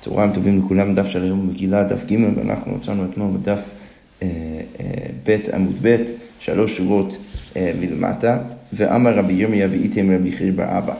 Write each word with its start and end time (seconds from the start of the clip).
צהריים 0.00 0.32
טובים 0.32 0.58
לכולם, 0.58 0.94
דף 0.94 1.06
של 1.06 1.22
היום 1.22 1.48
מגילה, 1.48 1.84
דף 1.84 2.04
ג', 2.12 2.16
ואנחנו 2.36 2.74
מצאנו 2.74 3.04
אתמול 3.04 3.36
בדף 3.36 3.64
אה, 4.22 4.28
אה, 4.80 4.86
ב' 5.26 5.36
עמוד 5.54 5.74
ב', 5.82 5.96
שלוש 6.40 6.76
שורות 6.76 7.16
אה, 7.56 7.72
מלמטה, 7.80 8.38
ואמר 8.72 9.18
רבי 9.18 9.32
ירמיה 9.32 9.68
ואיתם 9.70 10.10
רבי 10.10 10.32
חייא 10.32 10.52
בר 10.52 10.78
אבא. 10.78 10.94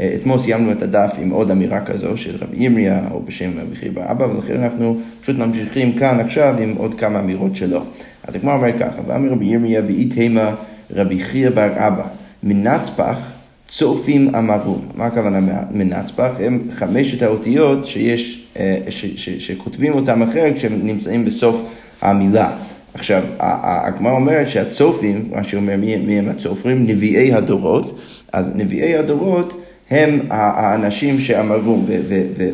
אתמול 0.00 0.38
סיימנו 0.38 0.72
את 0.72 0.82
הדף 0.82 1.14
עם 1.22 1.30
עוד 1.30 1.50
אמירה 1.50 1.84
כזו 1.84 2.16
של 2.16 2.36
רבי 2.40 2.56
ירמיה, 2.64 3.08
או 3.10 3.22
בשם 3.22 3.50
רבי 3.60 3.76
חייא 3.76 3.92
בר 3.92 4.10
אבא, 4.10 4.24
ולכן 4.24 4.62
אנחנו 4.62 5.00
פשוט 5.20 5.36
ממשיכים 5.36 5.92
כאן 5.92 6.20
עכשיו 6.20 6.54
עם 6.58 6.74
עוד 6.76 6.94
כמה 6.94 7.20
אמירות 7.20 7.56
שלו. 7.56 7.80
אז 8.24 8.34
הגמרא 8.34 8.54
אומר 8.54 8.78
ככה, 8.78 9.02
ואמר 9.06 9.30
רבי 9.30 9.44
ירמיה 9.44 9.82
ואיתם 9.86 10.36
רבי 10.90 11.20
חייא 11.20 11.50
בר 11.50 11.72
אבא, 11.76 12.04
מנצפח 12.42 13.33
צופים 13.68 14.34
אמרו. 14.34 14.76
מה 14.94 15.06
הכוונה 15.06 15.40
מנצפח? 15.70 16.32
הם 16.40 16.60
חמשת 16.70 17.22
האותיות 17.22 17.84
שיש, 17.84 18.46
אה, 18.56 18.78
ש, 18.88 19.04
ש, 19.04 19.28
ש, 19.28 19.46
שכותבים 19.46 19.92
אותם 19.92 20.22
אחרת 20.22 20.54
כשהם 20.54 20.80
נמצאים 20.86 21.24
בסוף 21.24 21.62
המילה. 22.02 22.56
עכשיו, 22.94 23.22
הגמרא 23.38 24.12
אומרת 24.12 24.48
שהצופים, 24.48 25.28
מה 25.34 25.44
שאומר 25.44 25.76
מי, 25.76 25.96
מי 25.96 26.18
הם 26.18 26.28
הצופרים? 26.28 26.86
נביאי 26.86 27.32
הדורות. 27.32 27.98
אז 28.32 28.50
נביאי 28.54 28.96
הדורות 28.96 29.60
הם 29.90 30.20
האנשים 30.30 31.18
שאמרו 31.18 31.78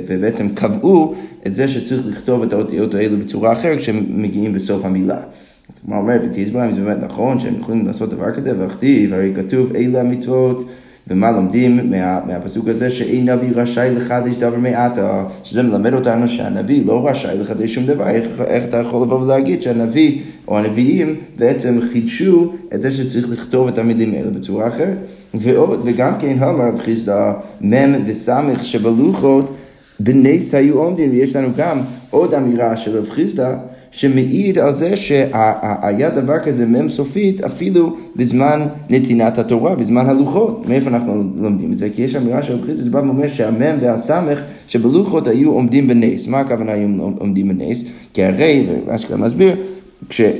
ובעצם 0.06 0.48
קבעו 0.48 1.14
את 1.46 1.54
זה 1.54 1.68
שצריך 1.68 2.06
לכתוב 2.06 2.42
את 2.42 2.52
האותיות 2.52 2.94
האלו 2.94 3.18
בצורה 3.18 3.52
אחרת 3.52 3.78
כשהם 3.78 4.04
מגיעים 4.08 4.52
בסוף 4.52 4.84
המילה. 4.84 5.16
אז 5.16 5.80
הגמרא 5.84 5.98
אומרת, 5.98 6.20
ותסבר 6.24 6.64
אם 6.64 6.72
זה 6.72 6.80
באמת 6.80 7.04
נכון 7.04 7.40
שהם 7.40 7.60
יכולים 7.60 7.86
לעשות 7.86 8.10
דבר 8.10 8.32
כזה, 8.34 8.52
וכתיב, 8.58 9.14
הרי 9.14 9.32
כתוב 9.36 9.76
אלה 9.76 10.00
המצוות 10.00 10.68
ומה 11.10 11.30
לומדים 11.30 11.90
מה, 11.90 12.20
מהפסוק 12.26 12.68
הזה? 12.68 12.90
שאין 12.90 13.28
נביא 13.28 13.48
רשאי 13.54 13.90
לחדש 13.94 14.36
דבר 14.36 14.56
מעטה, 14.56 15.24
שזה 15.44 15.62
מלמד 15.62 15.94
אותנו 15.94 16.28
שהנביא 16.28 16.86
לא 16.86 17.08
רשאי 17.08 17.38
לחדש 17.38 17.74
שום 17.74 17.86
דבר, 17.86 18.08
איך, 18.08 18.26
איך 18.46 18.64
אתה 18.64 18.76
יכול 18.76 19.02
לבוא 19.02 19.22
ולהגיד 19.22 19.62
שהנביא 19.62 20.20
או 20.48 20.58
הנביאים 20.58 21.16
בעצם 21.38 21.78
חידשו 21.92 22.52
את 22.74 22.82
זה 22.82 22.90
שצריך 22.90 23.30
לכתוב 23.30 23.68
את 23.68 23.78
המילים 23.78 24.14
האלה 24.14 24.30
בצורה 24.30 24.68
אחרת. 24.68 24.96
ועוד, 25.34 25.82
וגם 25.84 26.12
כן 26.18 26.42
אמר 26.42 26.68
רב 26.68 26.78
חיסדא 26.78 27.32
מ' 27.60 27.94
וס' 28.06 28.28
שבלוחות 28.62 29.56
בנס 30.00 30.54
היו 30.54 30.78
עומדים, 30.78 31.10
ויש 31.10 31.36
לנו 31.36 31.48
גם 31.56 31.78
עוד 32.10 32.34
אמירה 32.34 32.76
של 32.76 32.98
רב 32.98 33.08
חיסדא 33.10 33.56
שמעיד 33.90 34.58
על 34.58 34.72
זה 34.72 34.96
שהיה 34.96 36.10
דבר 36.10 36.38
כזה 36.38 36.66
מ"ם 36.66 36.88
סופית 36.88 37.40
אפילו 37.40 37.96
בזמן 38.16 38.66
נתינת 38.90 39.38
התורה, 39.38 39.74
בזמן 39.74 40.06
הלוחות. 40.06 40.64
מאיפה 40.68 40.90
אנחנו 40.90 41.24
לומדים 41.36 41.72
את 41.72 41.78
זה? 41.78 41.88
כי 41.94 42.02
יש 42.02 42.16
אמירה 42.16 42.42
של 42.42 42.54
רב 42.54 42.76
שבא 42.76 42.98
ואומר 42.98 43.28
שהמ"ם 43.28 43.78
והסמ"ך 43.80 44.40
שבלוחות 44.68 45.26
היו 45.26 45.50
עומדים 45.52 45.88
בנס. 45.88 46.26
מה 46.26 46.40
הכוונה 46.40 46.72
היו 46.72 46.88
עומדים 47.18 47.48
בנס? 47.48 47.84
כי 48.14 48.24
הרי, 48.24 48.66
אשכרה 48.88 49.16
מסביר, 49.16 49.56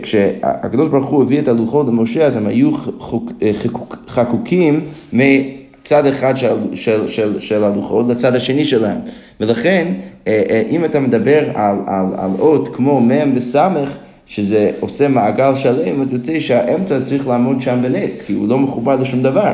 כשהקדוש 0.03 0.89
ברוך 0.89 1.11
הוא 1.11 1.23
הביא 1.23 1.39
את 1.39 1.49
הלוחות 1.49 1.87
למשה, 1.87 2.27
אז 2.27 2.37
הם 2.37 2.47
היו 2.47 2.71
חקוקים 4.09 4.81
צד 5.83 6.07
אחד 6.07 6.37
של, 6.37 6.57
של, 6.75 7.09
של, 7.09 7.41
של 7.41 7.65
הלוחות 7.65 8.09
לצד 8.09 8.35
השני 8.35 8.65
שלהם. 8.65 8.99
ולכן, 9.41 9.93
אה, 10.27 10.43
אה, 10.51 10.63
אם 10.71 10.85
אתה 10.85 11.01
מדבר 11.01 11.45
על, 11.55 11.77
על, 11.87 12.07
על 12.19 12.31
אות 12.39 12.69
כמו 12.77 13.01
מ' 13.01 13.37
וס', 13.37 13.57
שזה 14.27 14.71
עושה 14.81 15.09
מעגל 15.09 15.55
שלם, 15.55 16.01
אז 16.01 16.13
יוצא 16.13 16.41
שהאמצע 16.41 17.01
צריך 17.01 17.29
לעמוד 17.29 17.61
שם 17.61 17.79
בנץ, 17.83 18.21
כי 18.27 18.33
הוא 18.33 18.49
לא 18.49 18.59
מחובר 18.59 18.97
לשום 18.97 19.23
דבר. 19.23 19.53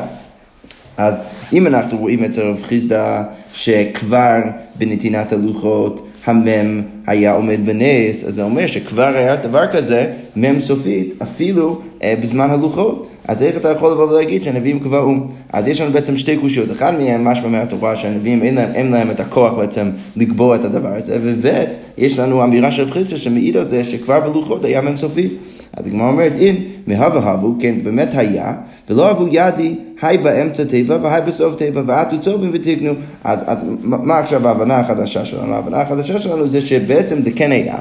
אז 0.97 1.21
אם 1.53 1.67
אנחנו 1.67 1.97
רואים 1.97 2.23
אצל 2.23 2.41
רב 2.41 2.63
חיסדא 2.63 3.23
שכבר 3.53 4.41
בנתינת 4.77 5.33
הלוחות 5.33 6.07
המם 6.25 6.81
היה 7.07 7.33
עומד 7.33 7.65
בנס, 7.65 8.23
אז 8.23 8.33
זה 8.33 8.43
אומר 8.43 8.67
שכבר 8.67 9.07
היה 9.15 9.35
דבר 9.35 9.67
כזה, 9.67 10.13
מם 10.35 10.59
סופית, 10.59 11.13
אפילו 11.21 11.81
בזמן 12.03 12.49
הלוחות. 12.51 13.07
אז 13.27 13.43
איך 13.43 13.57
אתה 13.57 13.71
יכול 13.71 13.91
לבוא 13.91 14.11
ולהגיד 14.11 14.41
שהנביאים 14.41 14.79
קבעו? 14.79 15.15
אז 15.53 15.67
יש 15.67 15.81
לנו 15.81 15.91
בעצם 15.91 16.17
שתי 16.17 16.37
קושיות, 16.37 16.71
אחד 16.71 16.93
מהם 16.99 17.23
משמע 17.23 17.47
מהתורה 17.47 17.95
שהנביאים 17.95 18.43
אין 18.43 18.55
להם, 18.55 18.69
אין 18.75 18.91
להם 18.91 19.11
את 19.11 19.19
הכוח 19.19 19.53
בעצם 19.53 19.89
לקבוע 20.15 20.55
את 20.55 20.65
הדבר 20.65 20.95
הזה, 20.95 21.17
וב' 21.21 21.65
יש 21.97 22.19
לנו 22.19 22.43
אמירה 22.43 22.71
של 22.71 22.91
חסר 22.91 23.17
שמעיד 23.17 23.57
על 23.57 23.63
זה 23.63 23.83
שכבר 23.83 24.19
בלוחות 24.19 24.65
היה 24.65 24.81
מם 24.81 24.95
סופי. 24.95 25.29
אז 25.73 25.87
הגמרא 25.87 26.07
אומרת, 26.09 26.31
אם 26.39 26.55
מהווה 26.87 27.31
הבו, 27.31 27.55
כן, 27.59 27.77
זה 27.77 27.83
באמת 27.83 28.09
היה, 28.13 28.53
ולא 28.89 29.11
אבו 29.11 29.27
ידי, 29.31 29.75
היי 30.01 30.17
באמצע 30.17 30.63
טבע 30.63 30.97
והי 31.01 31.21
בסוף 31.21 31.55
טבע, 31.55 31.81
ועטו 31.85 32.21
צופים 32.21 32.49
ותקנו. 32.53 32.93
אז, 33.23 33.39
אז 33.45 33.65
מה 33.81 34.19
עכשיו 34.19 34.47
ההבנה 34.47 34.79
החדשה 34.79 35.25
שלנו? 35.25 35.53
ההבנה 35.53 35.81
החדשה 35.81 36.21
שלנו 36.21 36.47
זה 36.47 36.61
שבעצם 36.61 37.21
זה 37.21 37.31
כן 37.35 37.51
היה. 37.51 37.77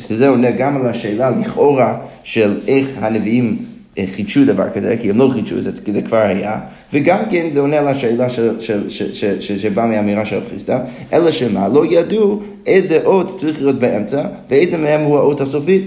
שזה 0.00 0.28
עונה 0.28 0.50
גם 0.50 0.76
על 0.76 0.86
השאלה 0.86 1.30
לכאורה 1.30 1.98
של 2.22 2.60
איך 2.68 2.88
הנביאים 3.00 3.56
אה, 3.98 4.04
חידשו 4.06 4.44
דבר 4.44 4.70
כזה, 4.74 4.96
כי 5.00 5.10
הם 5.10 5.18
לא 5.18 5.30
חידשו 5.32 5.60
זה, 5.60 5.70
זה 5.92 6.02
כבר 6.02 6.16
היה, 6.16 6.60
וגם 6.92 7.18
כן 7.30 7.50
זה 7.50 7.60
עונה 7.60 7.78
על 7.78 7.88
השאלה 7.88 8.26
שבאה 9.40 9.86
מהאמירה 9.86 10.24
של 10.24 10.40
חיסטה, 10.50 10.80
אלא 11.12 11.30
שמה, 11.30 11.68
לא 11.68 11.86
ידעו 11.90 12.40
איזה 12.66 13.00
אות 13.04 13.38
צריך 13.38 13.62
להיות 13.62 13.78
באמצע, 13.78 14.22
ואיזה 14.50 14.76
מהם 14.76 15.00
הוא 15.00 15.16
האות 15.16 15.40
הסופית. 15.40 15.84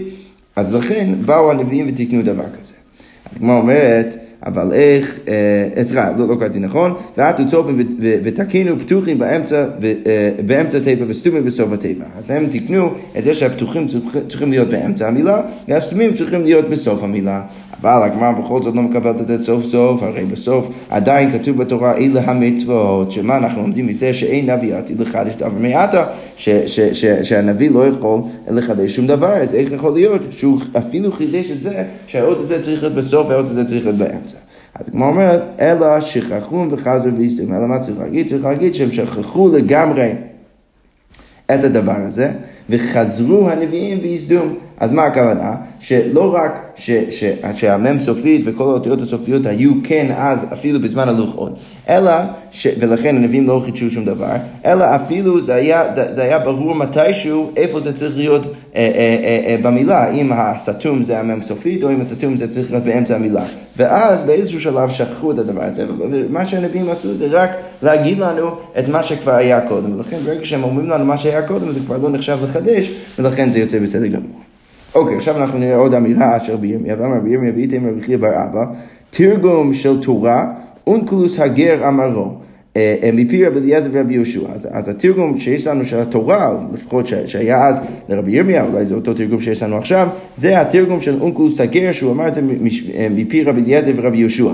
אז 0.56 0.74
לכן 0.74 1.09
באו 1.25 1.51
הנביאים 1.51 1.85
ותיקנו 1.89 2.22
דבר 2.22 2.44
כזה. 2.62 2.74
הגמרא 3.35 3.57
אומרת, 3.57 4.27
אבל 4.46 4.74
איך, 4.74 5.20
אה, 5.28 5.84
סליחה, 5.84 6.12
לא, 6.18 6.28
לא 6.28 6.36
קראתי 6.40 6.59
נכון, 6.59 6.94
ועטו 7.18 7.48
צופים 7.48 7.88
ותקינו 8.24 8.80
פתוחים 8.80 9.18
באמצע, 9.18 9.66
אה, 9.84 10.30
באמצע 10.46 10.80
תיבה 10.80 11.06
וסתומים 11.08 11.46
בסוף 11.46 11.72
התיבה. 11.72 12.06
אז 12.18 12.31
הם 12.31 12.48
תיקנו 12.48 12.90
את 13.18 13.24
זה 13.24 13.34
שהפתוחים 13.34 13.88
צריכים 14.30 14.52
להיות 14.52 14.68
באמצע 14.68 15.08
המילה, 15.08 15.42
והסתומים 15.68 16.14
צריכים 16.14 16.44
להיות 16.44 16.70
בסוף 16.70 17.03
המילה. 17.03 17.42
אבל 17.82 18.04
הגמרא 18.04 18.32
בכל 18.32 18.62
זאת 18.62 18.76
לא 18.76 18.82
מקבלת 18.82 19.22
את 19.22 19.28
זה 19.28 19.44
סוף 19.44 19.64
סוף, 19.64 20.04
הרי 20.04 20.26
בסוף 20.26 20.70
עדיין 20.90 21.32
כתוב 21.32 21.58
בתורה 21.58 21.98
אלה 21.98 22.22
המצוות, 22.22 23.12
שמה 23.12 23.38
אנחנו 23.38 23.62
לומדים 23.62 23.88
מזה 23.88 24.14
שאין 24.14 24.50
נביא 24.50 24.76
עתיד 24.76 25.00
לחדש 25.00 25.36
דבר 25.36 25.50
מעטה, 25.60 26.06
שהנביא 27.24 27.72
לא 27.72 27.88
יכול 27.88 28.22
לחדש 28.52 28.96
שום 28.96 29.08
דבר, 29.08 29.34
אז 29.34 29.54
איך 29.54 29.72
יכול 29.72 29.94
להיות 29.94 30.22
שהוא 30.32 30.60
אפילו 30.78 31.12
חידש 31.12 31.52
את 31.52 31.62
זה, 31.62 31.84
שהאות 32.08 32.38
הזה 32.40 32.64
צריך 32.64 32.84
להיות 32.84 32.96
בסוף 32.96 33.28
והאות 33.30 33.46
הזה 33.46 33.66
צריך 33.66 33.86
להיות 33.86 33.98
באמצע. 33.98 34.38
אז 34.76 34.88
הגמרא 34.88 35.10
אומרת, 35.10 35.42
אלא 35.60 36.02
שכחו 36.02 36.66
וחזרו 36.72 37.18
והסתכלו, 37.18 37.58
אלא 37.58 37.68
מה 37.68 37.80
צריך 37.80 38.00
להגיד? 38.00 38.28
צריך 38.28 38.46
להגיד 38.46 38.76
שהם 38.76 38.92
שכחו 38.92 39.50
לגמרי 39.54 40.12
את 41.46 41.64
הדבר 41.64 41.98
הזה, 42.06 42.32
וחזרו 42.70 43.50
הנביאים 43.50 44.00
ויסדום. 44.02 44.56
אז 44.80 44.94
מה 44.94 45.04
הכוונה? 45.04 45.56
שלא 45.80 46.36
רק 46.36 46.68
ש, 46.76 46.92
ש, 46.92 47.24
שהמם 47.56 48.00
סופית 48.00 48.42
וכל 48.46 48.64
האותיות 48.64 49.02
הסופיות 49.02 49.46
היו 49.46 49.72
כן 49.84 50.08
אז, 50.18 50.40
אפילו 50.54 50.80
בזמן 50.80 51.10
הלוחות, 51.10 51.52
אלא, 51.90 52.12
ש, 52.52 52.68
ולכן 52.80 53.16
הנביאים 53.16 53.48
לא 53.48 53.62
חידשו 53.66 53.90
שום 53.90 54.06
דבר, 54.06 54.36
אלא 54.66 54.96
אפילו 54.96 55.42
זה 55.42 55.56
היה, 55.56 55.92
זה, 55.92 56.14
זה 56.14 56.24
היה 56.24 56.40
ברור 56.40 56.76
מתישהו 56.76 57.52
איפה 57.56 57.80
זה 57.80 57.94
צריך 57.94 58.18
להיות 58.18 58.46
אה, 58.46 58.50
אה, 58.76 58.82
אה, 59.24 59.52
אה, 59.52 59.58
במילה, 59.62 60.12
אם 60.12 60.32
הסתום 60.34 61.04
זה 61.04 61.20
המם 61.20 61.42
סופית 61.42 61.84
או 61.84 61.90
אם 61.90 62.02
הסתום 62.02 62.36
זה 62.36 62.54
צריך 62.54 62.72
להיות 62.72 62.84
באמצע 62.84 63.16
המילה. 63.16 63.44
ואז 63.78 64.24
באיזשהו 64.24 64.62
שלב 64.62 64.90
שכחו 64.90 65.32
את 65.32 65.40
הדבר 65.40 65.64
הזה, 65.64 65.86
ומה 66.10 66.46
שהנביאים 66.46 66.90
עשו 66.90 67.14
זה 67.14 67.28
רק 67.32 67.50
להגיד 67.84 68.20
לנו 68.20 68.52
את 68.80 68.90
מה 68.90 69.04
שכבר 69.04 69.36
היה 69.36 69.62
קודם, 69.62 69.96
ולכן 69.96 70.18
ברגע 70.18 70.46
שהם 70.46 70.64
אומרים 70.64 70.90
לנו 70.90 71.06
מה 71.06 71.18
שהיה 71.18 71.48
קודם 71.48 71.72
זה 71.72 71.80
כבר 71.80 71.98
לא 71.98 72.10
נחשב 72.10 72.38
לחדש, 72.44 72.92
ולכן 73.20 73.50
זה 73.50 73.60
יוצא 73.60 73.80
בסדר 73.80 74.08
גמור. 74.08 74.47
אוקיי, 74.97 75.18
עכשיו 75.18 75.38
אנחנו 75.38 75.59
נראה 75.59 75.75
עוד 75.75 75.94
אמירה 75.94 76.38
אשר 76.38 76.58
בירמיה, 76.58 76.96
ואמר 77.00 77.19
בירמיה 77.19 77.52
ואיתם 77.56 77.88
רבי 77.90 78.02
חייא 78.02 78.18
בר 78.18 78.44
אבא, 78.46 78.66
תרגום 79.09 79.74
של 79.74 80.02
תורה, 80.02 80.53
אונקלוס 80.88 81.40
הגר 81.40 81.88
אמרו. 81.88 82.31
אה, 82.78 82.96
אה, 83.03 83.09
מפי 83.13 83.46
רבי 83.46 83.59
אליעזר 83.59 83.90
ורבי 83.91 84.13
יהושע. 84.13 84.41
אז, 84.56 84.68
אז 84.72 84.90
התרגום 84.90 85.40
שיש 85.40 85.68
לנו 85.68 85.86
של 85.86 86.00
התורה, 86.00 86.57
לפחות 86.74 87.07
שהיה 87.27 87.68
אז 87.68 87.80
לרבי 88.10 88.31
ירמיה, 88.31 88.66
אולי 88.66 88.86
זה 88.86 88.95
אותו 88.95 89.13
תרגום 89.13 89.42
שיש 89.42 89.63
לנו 89.63 89.77
עכשיו, 89.77 90.07
זה 90.38 90.62
התרגום 90.62 91.01
של 91.01 91.22
אונקלוס 91.22 91.62
הגר, 91.62 91.92
שהוא 91.92 92.12
אמר 92.12 92.27
את 92.27 92.33
זה 92.33 92.42
אה, 92.95 93.07
מפי 93.16 93.44
רבי 93.44 93.62
אליעזר 93.62 93.92
ורבי 93.95 94.18
יהושע. 94.18 94.51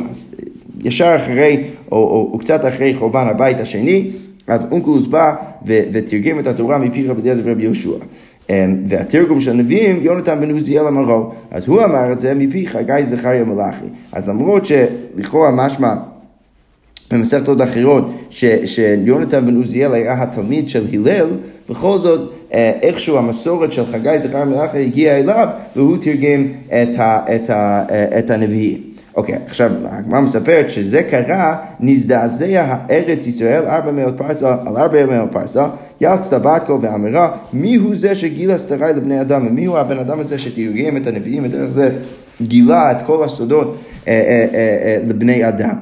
ישר 0.84 1.16
אחרי, 1.16 1.64
או, 1.92 1.98
או, 1.98 2.30
או 2.34 2.40
קצת 2.40 2.62
אחרי 2.68 2.94
חורבן 2.94 3.28
הבית 3.28 3.60
השני, 3.60 4.12
אז 4.48 4.68
אונקלוס 4.72 5.08
בא 5.08 5.36
ותרגם 5.66 6.40
את 6.40 6.48
התורה 6.48 6.78
מפי 6.78 7.08
רבי 7.08 7.22
אליעזר 7.22 7.42
ורבי 7.46 7.64
יהושע. 7.64 7.98
והתרגום 8.88 9.42
של 9.42 9.52
הנביאים, 9.52 10.00
יונתן 10.02 10.40
בן 10.42 10.52
עוזיאל 10.52 10.88
אמרו. 10.88 11.32
אז 11.52 11.68
הוא 11.68 11.84
אמר 11.84 12.12
את 12.12 12.20
זה 12.20 12.34
מפי 12.34 12.68
חגי 12.68 13.06
זכריה 13.06 13.44
מלאכי. 13.44 13.86
אז 14.12 14.30
למרות 14.30 14.66
שלכאורה 14.66 15.52
משמע 15.52 15.96
במסכת 17.12 17.48
עוד 17.48 17.62
אחרות, 17.62 18.06
שיונתן 18.66 19.46
בן 19.46 19.56
עוזיאל 19.56 19.94
היה 19.94 20.24
התלמיד 20.24 20.70
של 20.70 20.86
הלל, 20.94 21.30
בכל 21.70 21.98
זאת 21.98 22.32
אה, 22.54 22.72
איכשהו 22.82 23.18
המסורת 23.18 23.72
של 23.72 23.86
חגי 23.86 24.20
זכריה 24.20 24.46
מלאכי 24.46 24.86
הגיעה 24.86 25.20
אליו, 25.20 25.48
והוא 25.76 25.98
תרגם 25.98 26.48
את, 26.68 27.00
ה, 27.00 27.36
את, 27.36 27.50
ה, 27.50 27.86
אה, 27.90 28.20
את 28.20 28.30
הנביאים. 28.30 28.93
אוקיי, 29.16 29.36
okay, 29.36 29.38
עכשיו 29.46 29.72
הגמרא 29.90 30.22
מספרת 30.22 30.70
שזה 30.70 31.04
קרה, 31.04 31.58
נזדעזע 31.80 32.76
ארץ 32.90 33.28
ישראל 33.28 33.66
ארבע 33.66 33.92
מאות 33.92 34.18
פרסה 34.18 34.56
על 34.66 34.78
ארבע 34.78 35.06
מאות 35.06 35.32
פרסה, 35.32 35.68
יצת 36.02 36.42
בת 36.42 36.64
קול 36.66 36.78
ואמרה, 36.82 37.32
מי 37.54 37.76
הוא 37.76 37.96
זה 37.96 38.16
שגילה 38.16 38.58
סתרי 38.58 38.94
לבני 38.96 39.22
אדם, 39.22 39.48
ומי 39.48 39.66
הוא 39.66 39.78
הבן 39.78 40.00
אדם 40.00 40.20
הזה 40.20 40.38
שתרגם 40.38 40.98
את 40.98 41.08
הנביאים, 41.08 41.44
ודרך 41.46 41.70
זה 41.70 41.90
גילה 42.42 42.92
את 42.92 43.02
כל 43.06 43.24
הסודות 43.24 43.78
אה, 44.08 44.14
אה, 44.14 44.48
אה, 44.54 44.98
לבני 45.08 45.48
אדם. 45.48 45.76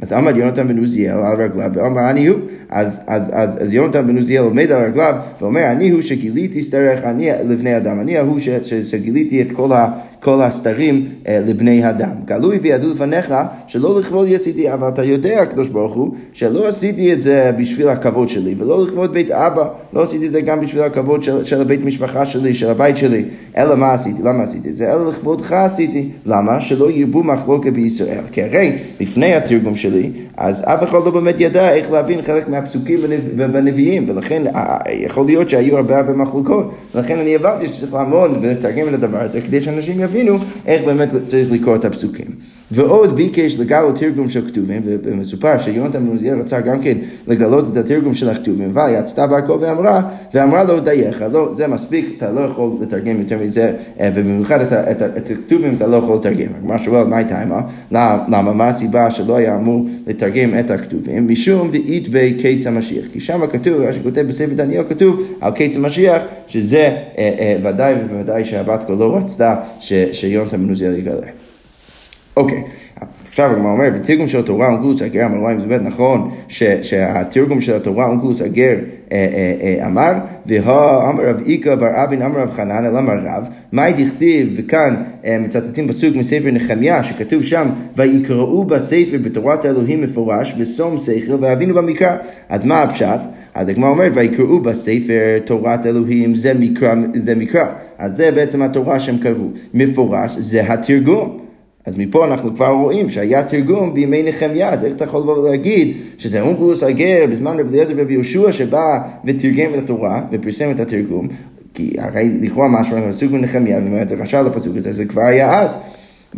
אז 0.00 0.12
אמר 0.12 0.36
יונתן 0.36 0.68
בן 0.68 0.78
עוזיאל 0.78 1.18
על 1.18 1.42
רגליו, 1.42 1.70
ואמר 1.74 2.10
אני 2.10 2.26
הוא, 2.26 2.38
אז, 2.70 3.02
אז, 3.06 3.30
אז, 3.34 3.62
אז 3.62 3.72
יונתן 3.72 4.06
בן 4.06 4.16
עוזיאל 4.16 4.42
עומד 4.42 4.72
על 4.72 4.84
רגליו, 4.84 5.14
ואומר 5.40 5.64
אני 5.72 5.90
הוא 5.90 6.02
שגיליתי 6.02 6.62
סתרך 6.62 7.00
לבני 7.44 7.76
אדם, 7.76 8.00
אני 8.00 8.18
ההוא 8.18 8.38
שגיליתי 8.82 9.42
את 9.42 9.50
כל, 9.50 9.72
ה, 9.72 9.88
כל 10.26 10.42
הסתרים 10.42 11.08
אה, 11.28 11.40
לבני 11.46 11.88
אדם. 11.88 12.10
גלוי 12.24 12.58
וידעו 12.58 12.90
לפניך 12.90 13.34
שלא 13.66 13.98
לכבוד 13.98 14.28
יצידי, 14.28 14.72
אבל 14.72 14.88
אתה 14.88 15.04
יודע, 15.04 15.40
הקדוש 15.40 15.68
ברוך 15.68 15.94
הוא, 15.94 16.14
שלא 16.32 16.68
עשיתי 16.68 17.12
את 17.12 17.22
זה 17.22 17.52
בשביל 17.58 17.88
הכבוד 17.88 18.28
שלי, 18.28 18.54
ולא 18.58 18.84
לכבוד 18.84 19.12
בית 19.12 19.30
אבא, 19.30 19.68
לא 19.92 20.02
עשיתי 20.02 20.26
את 20.26 20.32
זה 20.32 20.40
גם 20.40 20.60
בשביל 20.60 20.82
הכבוד 20.82 21.22
של, 21.22 21.44
של 21.44 21.60
הבית 21.60 21.84
משפחה 21.84 22.26
שלי, 22.26 22.54
של 22.54 22.70
הבית 22.70 22.96
שלי, 22.96 23.24
אלא 23.56 23.76
מה 23.76 23.92
עשיתי? 23.92 24.22
למה 24.22 24.42
עשיתי 24.42 24.68
את 24.68 24.76
זה? 24.76 24.92
אלא 24.92 25.08
לכבודך 25.08 25.52
עשיתי. 25.52 26.08
למה? 26.26 26.60
שלא 26.60 26.90
ירבו 26.90 27.22
מחלוקת 27.22 27.72
בישראל. 27.72 28.24
כי 28.32 28.42
הרי 28.42 28.72
לפני 29.00 29.34
התרגום 29.34 29.76
שלי, 29.76 30.10
אז 30.36 30.64
אף 30.66 30.84
אחד 30.84 30.98
לא 31.04 31.10
באמת 31.10 31.40
ידע 31.40 31.72
איך 31.72 31.92
להבין 31.92 32.22
חלק 32.22 32.48
מהפסוקים 32.48 33.00
ובנביאים, 33.36 34.04
ולכן 34.08 34.42
אה, 34.54 34.76
יכול 34.92 35.26
להיות 35.26 35.50
שהיו 35.50 35.76
הרבה 35.76 35.96
הרבה 35.96 36.12
מחלוקות, 36.12 36.70
ולכן 36.94 37.18
אני 37.18 37.34
הבנתי 37.34 37.68
שצריך 37.68 37.94
לעמוד 37.94 38.30
ולתרגם 38.40 38.88
את 38.88 38.94
הדבר 38.94 39.20
הזה 39.20 39.40
כדי 39.40 39.60
שאנשים 39.60 40.00
יבינו 40.00 40.15
איך 40.66 40.84
באמת 40.84 41.08
צריך 41.26 41.52
לקרוא 41.52 41.76
את 41.76 41.84
הפסוקים. 41.84 42.26
ועוד 42.70 43.16
ביקש 43.16 43.56
לגלות 43.58 43.98
תרגום 43.98 44.30
של 44.30 44.46
כתובים, 44.48 44.82
ומסופר 44.84 45.58
שיונתן 45.58 46.02
מוזיאל 46.02 46.38
רצה 46.38 46.60
גם 46.60 46.82
כן 46.82 46.98
לגלות 47.28 47.72
את 47.72 47.76
התרגום 47.76 48.14
של 48.14 48.28
הכתובים, 48.28 48.70
ויצתה 48.74 49.26
בעקו 49.26 49.60
ואמרה, 49.60 50.02
ואמרה 50.34 50.64
לו 50.64 50.80
דייך, 50.80 51.24
לא, 51.32 51.54
זה 51.54 51.66
מספיק, 51.66 52.14
אתה 52.16 52.30
לא 52.30 52.40
יכול 52.40 52.70
לתרגם 52.80 53.18
יותר 53.20 53.38
מזה, 53.38 53.72
אה, 54.00 54.10
ובמיוחד 54.14 54.60
את, 54.60 54.72
את, 54.72 55.02
את 55.02 55.30
הכתובים 55.30 55.74
אתה 55.76 55.86
לא 55.86 55.96
יכול 55.96 56.16
לתרגם. 56.16 56.46
הגמרא 56.58 56.78
שואל, 56.78 57.06
מה 57.06 57.16
הייתה 57.16 57.40
עימה? 57.40 57.60
למה? 57.90 58.52
מה 58.52 58.68
הסיבה 58.68 59.10
שלא 59.10 59.36
היה 59.36 59.56
אמור 59.56 59.86
לתרגם 60.06 60.58
את 60.58 60.70
הכתובים? 60.70 61.28
משום 61.28 61.70
דאית 61.70 62.08
בקיץ 62.10 62.66
המשיח. 62.66 63.04
כי 63.12 63.20
שם 63.20 63.46
כתוב, 63.46 63.80
מה 63.80 63.92
שכותב 63.92 64.24
בספר 64.28 64.54
דניאל 64.54 64.82
כתוב 64.88 65.36
על 65.40 65.52
קיץ 65.52 65.76
המשיח, 65.76 66.22
שזה 66.46 66.96
אה, 67.18 67.34
אה, 67.38 67.56
ודאי 67.62 67.94
ובוודאי 67.94 68.44
שהבת 68.44 68.84
כה 68.86 68.92
לא 68.92 69.16
רצתה 69.16 69.56
שיונתן 70.12 70.60
מנוזיאל 70.60 70.98
יגלה. 70.98 71.45
אוקיי, 72.36 72.62
עכשיו 73.28 73.50
הגמרא 73.50 73.72
אומרת, 73.72 74.00
בתרגום 74.00 74.28
של 74.28 74.38
התורה 74.38 74.68
אונקלוס 74.68 75.02
הגר 75.02 75.26
אמר 75.26 75.52
אם 75.52 75.60
זה 75.60 75.66
באמת 75.66 75.82
נכון 75.82 76.30
שהתרגום 76.82 77.60
של 77.60 77.76
התורה 77.76 78.06
אונקלוס 78.06 78.42
הגר 78.42 78.76
אה, 79.12 79.16
אה, 79.34 79.54
אה, 79.62 79.86
אמר, 79.86 80.12
והאמר 80.46 81.28
רב 81.28 81.40
איכא 81.46 81.74
בר 81.74 82.04
אבין 82.04 82.22
אמר 82.22 82.40
רב 82.40 82.50
חנן 82.50 82.84
אלא 82.86 82.98
אמר 82.98 83.12
רב, 83.24 83.48
מאי 83.72 83.92
דכתיב, 83.92 84.54
וכאן 84.56 84.94
מצטטים 85.40 85.88
פסוק 85.88 86.16
מספר 86.16 86.50
נחמיה, 86.52 87.02
שכתוב 87.02 87.42
שם, 87.42 87.68
ויקראו 87.96 88.64
בספר 88.64 89.16
בתורת 89.22 89.64
האלוהים 89.64 90.02
מפורש, 90.02 90.54
ושום 90.58 90.98
שכל, 90.98 91.34
והבינו 91.40 91.74
במקרא. 91.74 92.16
אז 92.48 92.64
מה 92.64 92.82
הפשט? 92.82 93.20
אז 93.54 93.68
הגמרא 93.68 93.88
אומרת, 93.90 94.12
ויקראו 94.14 94.60
בספר 94.60 95.38
תורת 95.44 95.86
אלוהים, 95.86 96.34
זה 96.34 96.54
מקרא, 96.54 96.94
זה 97.14 97.34
מקרא. 97.34 97.66
אז 97.98 98.16
זה 98.16 98.30
בעצם 98.30 98.62
התורה 98.62 99.00
שהם 99.00 99.18
קראו. 99.18 99.48
מפורש, 99.74 100.36
זה 100.38 100.72
התרגום. 100.72 101.45
אז 101.86 101.94
מפה 101.98 102.24
אנחנו 102.24 102.54
כבר 102.54 102.68
רואים 102.68 103.10
שהיה 103.10 103.42
תרגום 103.42 103.94
בימי 103.94 104.22
נחמיה, 104.22 104.70
אז 104.70 104.84
איך 104.84 104.96
אתה 104.96 105.04
יכול 105.04 105.20
לבוא 105.20 105.38
ולהגיד 105.38 105.96
שזה 106.18 106.40
אונקלוס 106.40 106.82
הגר 106.82 107.26
בזמן 107.30 107.60
רבי 107.60 107.68
אליעזר 107.68 107.94
ורבי 107.96 108.12
יהושע 108.12 108.52
שבא 108.52 108.98
ותרגם 109.24 109.74
את 109.74 109.78
התורה 109.78 110.22
ופרסם 110.32 110.70
את 110.70 110.80
התרגום, 110.80 111.28
כי 111.74 111.94
הרי 111.98 112.30
לכאורה 112.40 112.68
משהו 112.68 112.96
פסוק 113.08 113.32
בנחמיה, 113.32 113.78
ואומרת 113.78 114.12
רשע 114.12 114.42
לפסוק 114.42 114.76
הזה, 114.76 114.92
זה 114.92 115.04
כבר 115.04 115.22
היה 115.22 115.60
אז. 115.60 115.76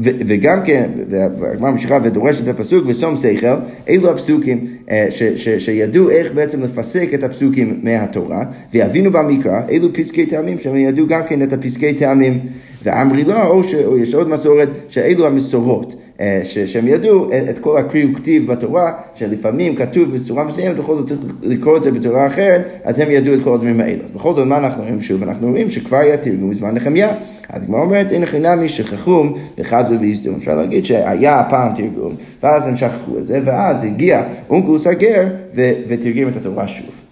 וגם 0.00 0.59
כן, 0.65 0.91
והגמרא 1.09 1.71
ממשיכה 1.71 1.99
ודורשת 2.03 2.44
את 2.44 2.49
הפסוק 2.49 2.85
ושום 2.87 3.17
שכל, 3.17 3.47
אלו 3.89 4.11
הפסוקים 4.11 4.67
אה, 4.91 5.09
שידעו 5.59 6.11
איך 6.11 6.33
בעצם 6.33 6.62
לפסק 6.62 7.15
את 7.15 7.23
הפסוקים 7.23 7.81
מהתורה, 7.83 8.44
ויבינו 8.73 9.11
במקרא, 9.11 9.61
אלו 9.71 9.93
פסקי 9.93 10.27
טעמים, 10.27 10.59
שהם 10.59 10.77
ידעו 10.77 11.06
גם 11.06 11.21
כן 11.29 11.43
את 11.43 11.53
הפסקי 11.53 11.94
טעמים. 11.94 12.41
ואמרי 12.83 13.25
לו, 13.25 13.43
או 13.47 13.63
שיש 13.65 14.15
עוד 14.15 14.29
מסורת, 14.29 14.69
שאלו 14.89 15.27
המסורות. 15.27 15.95
אה, 16.21 16.41
שהם 16.45 16.89
ידעו 16.89 17.31
את 17.51 17.59
כל 17.59 17.79
הקריא 17.79 18.07
וכתיב 18.13 18.47
בתורה, 18.47 18.93
שלפעמים 19.15 19.75
כתוב 19.75 20.17
בצורה 20.17 20.45
מסוימת, 20.45 20.77
בכל 20.77 20.97
זאת 20.97 21.09
צריך 21.09 21.21
לקרוא 21.43 21.77
את 21.77 21.83
זה 21.83 21.91
בצורה 21.91 22.27
אחרת, 22.27 22.63
אז 22.85 22.99
הם 22.99 23.11
ידעו 23.11 23.35
את 23.35 23.41
כל 23.45 23.55
הדברים 23.55 23.81
האלה. 23.81 24.03
בכל 24.15 24.35
זאת, 24.35 24.47
מה 24.47 24.57
אנחנו 24.57 24.83
רואים 24.83 25.03
שוב? 25.03 25.23
אנחנו 25.23 25.49
רואים 25.49 25.71
שכבר 25.71 25.97
היה 25.97 26.17
תרגום 26.17 26.51
בזמן 26.51 26.75
נחמיה. 26.75 27.09
אז 27.49 27.63
הגמרא 27.63 27.81
אומרת, 27.81 28.13
אין 28.13 28.23
הכי 28.23 28.39
נמי 28.39 28.69
שכחום 28.69 29.35
וחזו 29.59 30.01
ויסדום. 30.01 30.35
אפשר 30.35 30.57
להגיד 30.57 30.85
שהיה 30.85 31.43
פעם 31.51 31.73
תרגום, 31.75 32.15
ואז 32.43 32.67
הם 32.67 32.77
שכחו 32.77 33.19
את 33.19 33.27
זה, 33.27 33.41
ואז 33.45 33.85
הגיע 33.85 34.23
אונקלוס 34.51 34.87
הגר 34.87 35.29
ותרגם 35.89 36.29
את 36.29 36.37
התורה 36.37 36.69
שוב. 36.69 37.07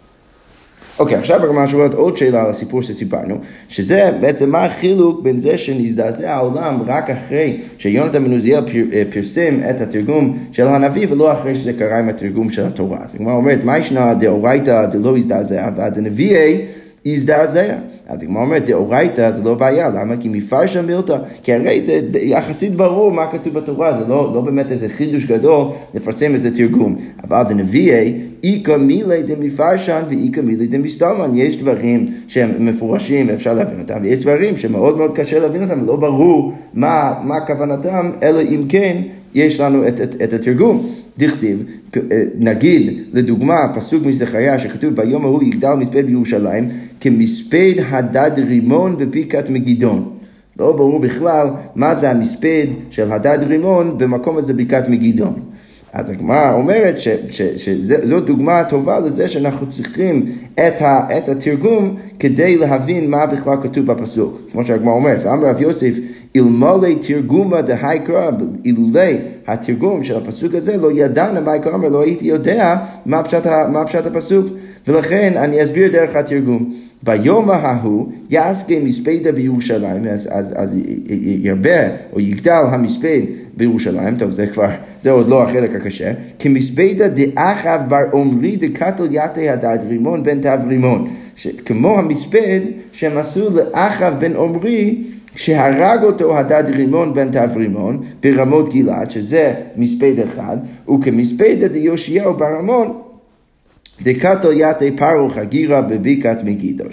אוקיי, 0.99 1.17
עכשיו 1.17 1.45
הגמרא 1.45 1.67
שואלת 1.67 1.95
עוד 1.95 2.17
שאלה 2.17 2.43
על 2.43 2.51
הסיפור 2.51 2.83
שסיפרנו, 2.83 3.39
שזה 3.69 4.11
בעצם 4.21 4.51
מה 4.51 4.65
החילוק 4.65 5.23
בין 5.23 5.41
זה 5.41 5.59
שנזדעזע 5.59 6.35
העולם 6.35 6.83
רק 6.87 7.11
אחרי 7.11 7.61
שיונתן 7.79 8.25
בן 8.25 8.33
עוזיאל 8.33 8.65
אה, 8.93 9.03
פרסם 9.11 9.61
את 9.71 9.81
התרגום 9.81 10.39
של 10.53 10.67
הנביא, 10.67 11.07
ולא 11.11 11.33
אחרי 11.33 11.55
שזה 11.55 11.73
קרה 11.73 11.99
עם 11.99 12.09
התרגום 12.09 12.51
של 12.51 12.67
התורה. 12.67 12.99
אז 13.05 13.15
הגמרא 13.15 13.35
אומרת, 13.35 13.65
מה 13.65 13.79
ישנה 13.79 14.15
דאורייתא 14.15 14.87
דלא 14.87 15.17
הזדעזע, 15.17 15.69
והדנביאי 15.77 16.61
הזדעזע. 17.07 17.75
אז 18.07 18.23
הגמרא 18.23 18.43
אומרת, 18.43 18.65
דאורייתא 18.65 19.31
זה 19.31 19.43
לא 19.43 19.55
בעיה, 19.55 19.89
למה? 19.89 20.17
כי 20.17 20.29
מפרשה 20.29 20.83
מילתא, 20.83 21.17
כי 21.43 21.53
הרי 21.53 21.83
זה 21.87 22.01
יחסית 22.19 22.75
ברור 22.75 23.13
מה 23.13 23.27
כתוב 23.33 23.55
בתורה, 23.55 23.99
זה 23.99 24.05
לא, 24.09 24.31
לא 24.35 24.41
באמת 24.41 24.73
איזה 24.73 24.89
חידוש 24.89 25.25
גדול 25.25 25.67
לפרסם 25.95 26.35
איזה 26.35 26.57
תרגום. 26.57 26.97
אבל 27.25 27.43
דנביאי, 27.49 28.15
איכא 28.45 28.77
מילי 28.77 29.23
דמפרשן 29.23 30.03
ואיכא 30.09 30.41
מילי 30.41 30.67
דמסתלמן. 30.67 31.31
יש 31.35 31.57
דברים 31.57 32.07
שהם 32.29 32.51
מפורשים 32.59 33.29
ואפשר 33.29 33.55
להבין 33.55 33.81
אותם, 33.81 33.99
ויש 34.03 34.21
דברים 34.21 34.57
שמאוד 34.57 34.99
מאוד 34.99 35.11
קשה 35.15 35.39
להבין 35.39 35.63
אותם, 35.63 35.83
ולא 35.83 35.97
ברור 35.97 36.53
מה, 36.75 37.15
מה 37.25 37.41
כוונתם, 37.47 38.11
אלא 38.23 38.41
אם 38.41 38.63
כן 38.69 38.97
יש 39.35 39.61
לנו 39.61 39.89
את, 39.89 40.01
את, 40.01 40.23
את 40.23 40.33
התרגום. 40.33 40.87
דכתיב, 41.19 41.63
נגיד 42.39 42.93
לדוגמה 43.13 43.73
פסוק 43.75 44.07
מזכריה 44.07 44.59
שכתוב 44.59 44.95
ביום 44.95 45.25
ההוא 45.25 45.43
יגדל 45.43 45.75
מספד 45.75 46.07
בירושלים 46.07 46.69
כמספד 47.01 47.73
הדד 47.91 48.31
רימון 48.37 48.97
בבקעת 48.97 49.51
מגידון. 49.51 50.13
לא 50.59 50.73
ברור 50.73 51.01
בכלל 51.01 51.49
מה 51.75 51.95
זה 51.95 52.11
המספד 52.11 52.67
של 52.91 53.13
הדד 53.13 53.39
רימון 53.47 53.99
במקום 53.99 54.37
הזה 54.37 54.53
בקעת 54.53 54.89
מגידון. 54.89 55.35
אז 55.97 56.11
הגמרא 56.11 56.53
אומרת 56.53 56.95
שזו 57.57 58.21
דוגמה 58.21 58.65
טובה 58.65 58.99
לזה 58.99 59.29
שאנחנו 59.29 59.71
צריכים 59.71 60.27
את, 60.55 60.83
ה, 60.83 61.19
את 61.19 61.29
התרגום 61.29 61.97
כדי 62.19 62.57
להבין 62.57 63.11
מה 63.11 63.27
בכלל 63.27 63.57
כתוב 63.63 63.87
בפסוק. 63.87 64.41
כמו 64.53 64.65
שהגמרא 64.65 64.95
אומרת, 64.95 65.19
ואמר 65.25 65.47
רב 65.47 65.61
יוסף, 65.61 65.93
אלמלא 66.37 66.89
תרגומה 67.03 67.63
דהי 67.63 68.01
קרא, 68.01 68.31
אילולי 68.65 69.19
התרגום 69.47 70.05
של 70.05 70.17
הפסוק 70.17 70.55
הזה, 70.55 70.77
לא 70.77 70.93
ידענו 70.93 71.41
מה 71.41 71.57
יקרא, 71.57 71.89
לא 71.91 72.03
הייתי 72.03 72.27
יודע 72.27 72.77
מה 73.07 73.23
פשט, 73.23 73.47
מה 73.47 73.85
פשט 73.85 74.07
הפסוק. 74.07 74.47
ולכן 74.89 75.33
אני 75.37 75.65
אסביר 75.65 75.93
דרך 75.93 76.17
התרגום. 76.17 76.73
ביום 77.03 77.51
ההוא 77.51 78.07
יעסקי 78.31 78.79
מספדה 78.79 79.33
בירושלים, 79.33 80.05
אז, 80.05 80.29
אז, 80.33 80.55
אז 80.57 80.77
ירבה 81.43 81.89
או 82.13 82.21
יגדל 82.21 82.63
המספד 82.69 83.21
בירושלים, 83.57 84.17
טוב 84.17 84.31
זה 84.31 84.47
כבר, 84.47 84.69
זה 85.03 85.11
עוד 85.11 85.29
לא 85.29 85.43
החלק 85.43 85.75
הקשה, 85.75 86.13
כמספדה 86.39 87.09
דאחאב 87.09 87.81
בר 87.89 88.05
עומרי 88.11 88.57
דקתל 88.57 89.07
יתי 89.11 89.49
הדד 89.49 89.79
רימון 89.89 90.23
בן 90.23 90.41
תו 90.41 90.49
רימון, 90.69 91.09
כמו 91.65 91.99
המספד 91.99 92.61
שהם 92.93 93.19
עשו 93.19 93.49
לאחאב 93.51 94.15
בן 94.19 94.35
עומרי 94.35 95.03
שהרג 95.37 96.03
אותו 96.03 96.39
הדד 96.39 96.65
רימון 96.67 97.15
בן 97.15 97.31
תו 97.31 97.55
רימון 97.57 98.03
ברמות 98.23 98.75
גלעד, 98.75 99.11
שזה 99.11 99.55
מספד 99.77 100.19
אחד, 100.25 100.57
וכמספדה 100.89 101.69
דיושיהו 101.69 102.35
ברמון 102.35 103.06
דקתו 104.03 104.53
יתי 104.53 104.91
פרו 104.91 105.29
חגירה 105.29 105.83
בבקעת 105.83 106.45
מגידו, 106.45 106.85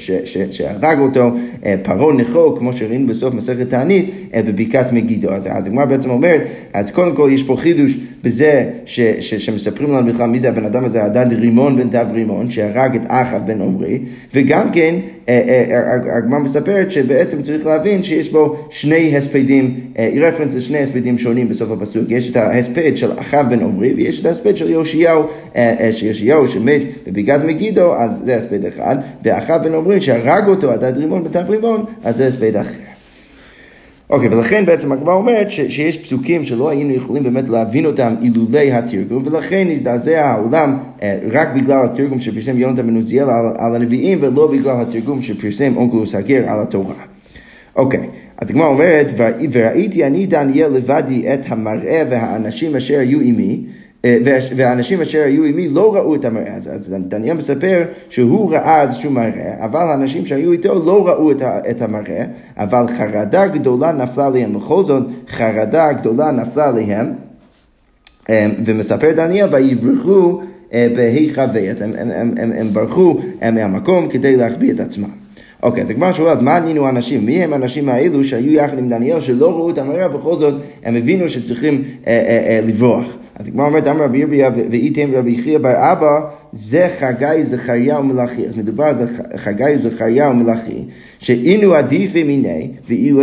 שהרג 0.52 1.00
אותו 1.00 1.32
אה, 1.66 1.76
פרעה 1.84 2.14
נכו, 2.14 2.56
כמו 2.60 2.74
שראינו 2.74 3.08
בסוף 3.08 3.34
מסכת 3.34 3.70
תענית, 3.70 4.10
אה, 4.34 4.42
בבקעת 4.44 4.92
מגידו. 4.92 5.30
אז 5.30 5.48
הגמרא 5.50 5.86
בעצם 5.86 6.10
אומרת, 6.10 6.42
אז 6.74 6.92
קודם 6.92 7.16
כל 7.16 7.30
יש 7.34 7.44
פה 7.44 7.56
חידוש 7.56 7.98
בזה 8.24 8.66
ש, 8.86 9.00
ש, 9.00 9.34
שמספרים 9.34 9.94
לנו 9.94 10.08
בכלל 10.14 10.30
מי 10.30 10.40
זה 10.40 10.50
הבן 10.50 10.66
אדם 10.66 10.86
הזה, 10.86 11.04
הדד 11.04 11.34
רימון 11.34 11.78
בן 11.78 11.90
תו 11.90 12.14
רימון, 12.14 12.50
שהרג 12.50 12.96
את 12.96 13.02
אחאב 13.08 13.42
בן 13.46 13.62
עמרי, 13.62 14.00
וגם 14.34 14.72
כן 14.72 14.96
אה, 15.30 15.42
אה, 15.48 16.18
הגמרא 16.18 16.40
מספרת 16.40 16.92
שבעצם 16.92 17.42
צריך 17.42 17.66
להבין 17.66 18.04
שיש 18.04 18.30
בו 18.30 18.56
שני 18.70 19.18
הספדים, 19.18 19.80
היא 19.96 20.22
רפרנס 20.22 20.56
לשני 20.56 20.78
הספדים 20.78 21.18
שונים 21.18 21.50
בסוף 21.50 21.72
הפסוק, 21.72 22.04
יש 22.10 22.32
את 22.32 22.36
ההספד 22.36 22.98
של 22.98 23.12
אחאב 23.20 23.50
בן 23.50 23.64
עמרי 23.64 23.94
ויש 23.94 24.22
את 24.22 24.26
ההספד 24.26 24.58
של 24.58 24.70
יאשיהו, 24.70 25.24
שיאשיהו 25.92 26.48
שמת 26.48 26.82
בבגד 27.08 27.40
מגידו, 27.46 27.96
אז 27.96 28.20
זה 28.26 28.38
הספד 28.38 28.66
אחד, 28.66 28.96
ואחאב 29.24 29.64
בן 29.64 29.74
עמרי 29.74 30.02
שהרג 30.02 30.48
אותו, 30.48 30.72
הדד 30.72 30.98
רימון 30.98 31.24
בן 31.24 31.32
תו 31.32 31.52
רימון, 31.52 31.86
אז 32.04 32.18
זה 32.18 32.28
הספד 32.28 32.56
אחר. 32.56 32.93
אוקיי, 34.10 34.30
okay, 34.30 34.34
ולכן 34.34 34.66
בעצם 34.66 34.92
הגמרא 34.92 35.14
אומרת 35.14 35.52
ש, 35.52 35.62
שיש 35.62 35.98
פסוקים 35.98 36.44
שלא 36.44 36.70
היינו 36.70 36.94
יכולים 36.94 37.24
באמת 37.24 37.50
להבין 37.50 37.86
אותם 37.86 38.16
אילולי 38.22 38.72
התרגום, 38.72 39.24
ולכן 39.26 39.68
הזדעזע 39.72 40.26
העולם 40.26 40.78
אה, 41.02 41.20
רק 41.32 41.50
בגלל 41.56 41.86
התרגום 41.86 42.22
שפרסם 42.22 42.60
יונתן 42.60 42.88
בן 42.88 42.96
עוזיאל 42.96 43.30
על, 43.30 43.46
על 43.58 43.76
הנביאים, 43.76 44.18
ולא 44.22 44.52
בגלל 44.52 44.82
התרגום 44.82 45.22
שפרסם 45.22 45.78
אונקלוס 45.78 46.16
הגר 46.16 46.50
על 46.50 46.60
התורה. 46.60 46.96
אוקיי, 47.76 48.00
okay, 48.00 48.04
אז 48.38 48.50
הגמרא 48.50 48.68
אומרת, 48.68 49.12
וראיתי 49.52 50.06
אני 50.06 50.26
דניאל 50.26 50.72
לבדי 50.72 51.34
את 51.34 51.40
המראה 51.48 52.04
והאנשים 52.10 52.76
אשר 52.76 53.00
היו 53.00 53.20
עימי, 53.20 53.60
אה, 53.66 53.83
והאנשים 54.56 55.02
אשר 55.02 55.24
היו 55.24 55.44
עימי 55.44 55.70
לא 55.70 55.96
ראו 55.96 56.16
את 56.16 56.26
המראה 56.26 56.56
הזה. 56.56 56.72
אז 56.72 56.96
דניאל 57.08 57.38
מספר 57.38 57.84
שהוא 58.10 58.52
ראה 58.52 58.82
איזשהו 58.82 59.12
מראה, 59.12 59.66
אבל 59.66 59.80
האנשים 59.80 60.26
שהיו 60.26 60.52
איתו 60.52 60.86
לא 60.86 61.08
ראו 61.08 61.32
את 61.42 61.82
המראה, 61.82 62.26
אבל 62.58 62.86
חרדה 62.98 63.48
גדולה 63.48 63.92
נפלה 63.92 64.26
עליהם. 64.26 64.54
בכל 64.54 64.84
זאת, 64.84 65.04
חרדה 65.30 65.94
גדולה 65.94 66.32
נפלה 66.32 66.70
עליהם, 66.70 67.12
אה, 68.30 68.48
ומספר 68.66 69.12
דניאל, 69.16 69.48
ויברחו 69.52 70.42
אה, 70.74 70.88
בהיחווה, 70.96 71.62
הם, 71.82 71.92
הם, 71.98 72.34
הם, 72.38 72.52
הם 72.52 72.68
ברחו 72.68 73.20
מהמקום 73.54 74.10
כדי 74.10 74.36
להחביא 74.36 74.72
את 74.72 74.80
עצמם. 74.80 75.23
אוקיי, 75.64 75.84
אז 75.84 75.90
הגמרא 75.90 76.14
שואלת, 76.14 76.42
מה 76.42 76.58
ענינו 76.58 76.86
האנשים? 76.86 77.26
מי 77.26 77.44
הם 77.44 77.54
האנשים 77.54 77.90
האלו 77.90 78.24
שהיו 78.24 78.54
יחד 78.54 78.78
עם 78.78 78.90
דניאל 78.90 79.20
שלא 79.20 79.52
ראו 79.52 79.70
את 79.70 79.78
המראה, 79.78 80.08
בכל 80.08 80.36
זאת 80.36 80.54
הם 80.84 80.96
הבינו 80.96 81.30
שצריכים 81.30 81.84
אה, 82.08 82.14
אה, 82.14 82.50
אה, 82.50 82.60
לברוח. 82.68 83.18
אז 83.36 83.48
הגמרא 83.48 83.66
אומרת, 83.66 83.88
אמר 83.88 84.04
רבי 84.04 84.18
ירביה 84.18 84.50
ואיתם 84.72 85.10
רבי 85.14 85.32
יחיא 85.32 85.58
בר 85.58 85.92
אבא, 85.92 86.20
זה 86.54 86.88
חגי 87.00 87.44
זכריה 87.44 88.00
ומלאכי. 88.00 88.46
אז 88.46 88.58
מדובר 88.58 88.84
על 88.84 88.96
חגי 89.36 89.78
זכריה 89.78 90.30
ומלאכי, 90.30 90.84
שאינו 91.20 91.74
עדיף 91.74 92.16
מיני, 92.16 92.68
ואילו 92.88 93.22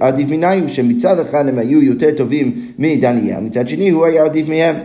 עדיף 0.00 0.28
מיני, 0.28 0.68
שמצד 0.68 1.18
אחד 1.18 1.48
הם 1.48 1.58
היו 1.58 1.82
יותר 1.82 2.10
טובים 2.16 2.52
מדניאל, 2.78 3.40
מצד 3.40 3.68
שני 3.68 3.90
הוא 3.90 4.04
היה 4.06 4.24
עדיף 4.24 4.48
מהם. 4.48 4.76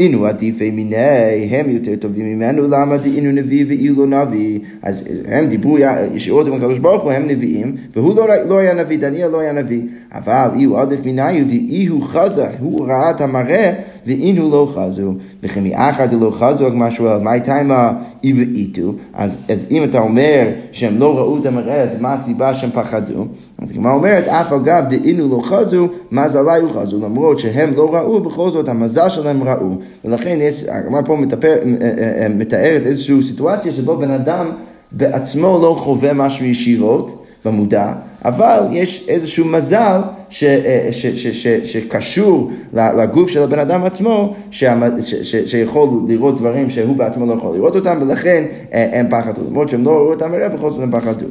אינו 0.00 0.26
עדיפי 0.26 0.70
מיני, 0.70 1.48
הם 1.50 1.70
יותר 1.70 1.96
טובים 2.00 2.26
ממנו, 2.26 2.62
למה 2.62 2.96
דהינו 2.96 3.32
נביא 3.32 3.64
ואילו 3.68 4.06
נביא? 4.06 4.58
אז 4.82 5.04
הם 5.28 5.46
דיברו 5.46 5.78
ישירות 6.14 6.46
עם 6.46 6.52
הקדוש 6.52 6.78
ברוך 6.78 7.02
הוא, 7.02 7.12
הם 7.12 7.28
נביאים, 7.28 7.76
והוא 7.94 8.16
לא, 8.16 8.26
לא 8.48 8.58
היה 8.58 8.74
נביא, 8.74 8.98
דניאל 8.98 9.30
לא 9.30 9.40
היה 9.40 9.52
נביא. 9.52 9.82
אבל 10.12 10.48
אילו 10.56 10.78
עדיף 10.78 11.04
מיני, 11.04 11.44
דאי 11.44 11.86
הוא 11.86 12.02
חזה, 12.02 12.46
הוא 12.60 12.86
ראה 12.86 13.10
את 13.10 13.20
המראה, 13.20 13.72
ואינו 14.06 14.50
לא 14.50 14.72
חזו. 14.74 15.14
וכי 15.42 15.60
מאחר 15.60 16.06
דלא 16.06 16.30
חזו, 16.30 16.66
הגמרא 16.66 16.90
שואל, 16.90 17.18
מה 17.18 17.32
הייתה 17.32 17.60
עם 17.60 17.70
האי 17.70 18.32
ואיתו? 18.32 18.94
אז 19.14 19.66
אם 19.70 19.84
אתה 19.84 19.98
אומר 19.98 20.48
שהם 20.72 20.98
לא 20.98 21.18
ראו 21.18 21.38
את 21.40 21.46
המראה, 21.46 21.82
אז 21.82 22.00
מה 22.00 22.14
הסיבה 22.14 22.54
שהם 22.54 22.70
פחדו? 22.70 23.26
אז 23.58 23.70
הגמרא 23.70 23.92
אומרת, 23.92 24.28
אף 24.28 24.52
אגב 24.52 24.84
דאינו 24.88 25.28
לא 25.28 25.42
חזו, 25.42 25.88
מזלי 26.12 26.60
הוא 26.60 26.70
חזו. 26.70 27.00
למרות 27.00 27.38
שהם 27.38 27.74
לא 27.74 27.94
ראו, 27.94 28.20
בכל 28.20 28.50
זאת 28.50 28.68
המזל 28.68 29.08
שלהם 29.08 29.42
ראו. 29.42 29.70
ולכן 30.04 30.38
יש, 30.40 30.64
הגמרא 30.64 31.02
פה 31.02 31.16
מתאר, 31.16 31.40
אה, 31.42 31.56
אה, 31.82 32.22
אה, 32.22 32.28
מתארת 32.28 32.86
איזושהי 32.86 33.22
סיטואציה 33.22 33.72
שבו 33.72 33.96
בן 33.96 34.10
אדם 34.10 34.50
בעצמו 34.92 35.58
לא 35.62 35.74
חווה 35.78 36.12
משהו 36.12 36.44
ישירות. 36.46 37.22
במודע, 37.44 37.92
אבל 38.24 38.60
יש 38.70 39.04
איזשהו 39.08 39.44
מזל 39.44 40.00
ש, 40.30 40.44
ש, 40.90 41.06
ש, 41.06 41.26
ש, 41.26 41.46
שקשור 41.72 42.50
לגוף 42.72 43.30
של 43.30 43.42
הבן 43.42 43.58
אדם 43.58 43.84
עצמו, 43.84 44.34
ש, 44.50 44.64
ש, 45.04 45.14
ש, 45.14 45.36
שיכול 45.36 45.88
לראות 46.08 46.36
דברים 46.36 46.70
שהוא 46.70 46.96
בעצמו 46.96 47.26
לא 47.26 47.32
יכול 47.32 47.54
לראות 47.54 47.76
אותם, 47.76 47.98
ולכן 48.00 48.44
הם 48.72 49.06
פחדו. 49.10 49.40
למרות 49.50 49.68
שהם 49.68 49.84
לא 49.84 49.90
ראו 49.90 50.12
אותם 50.12 50.30
מראה, 50.30 50.48
בכל 50.48 50.70
זאת 50.70 50.82
הם 50.82 50.90
פחדו. 50.90 51.26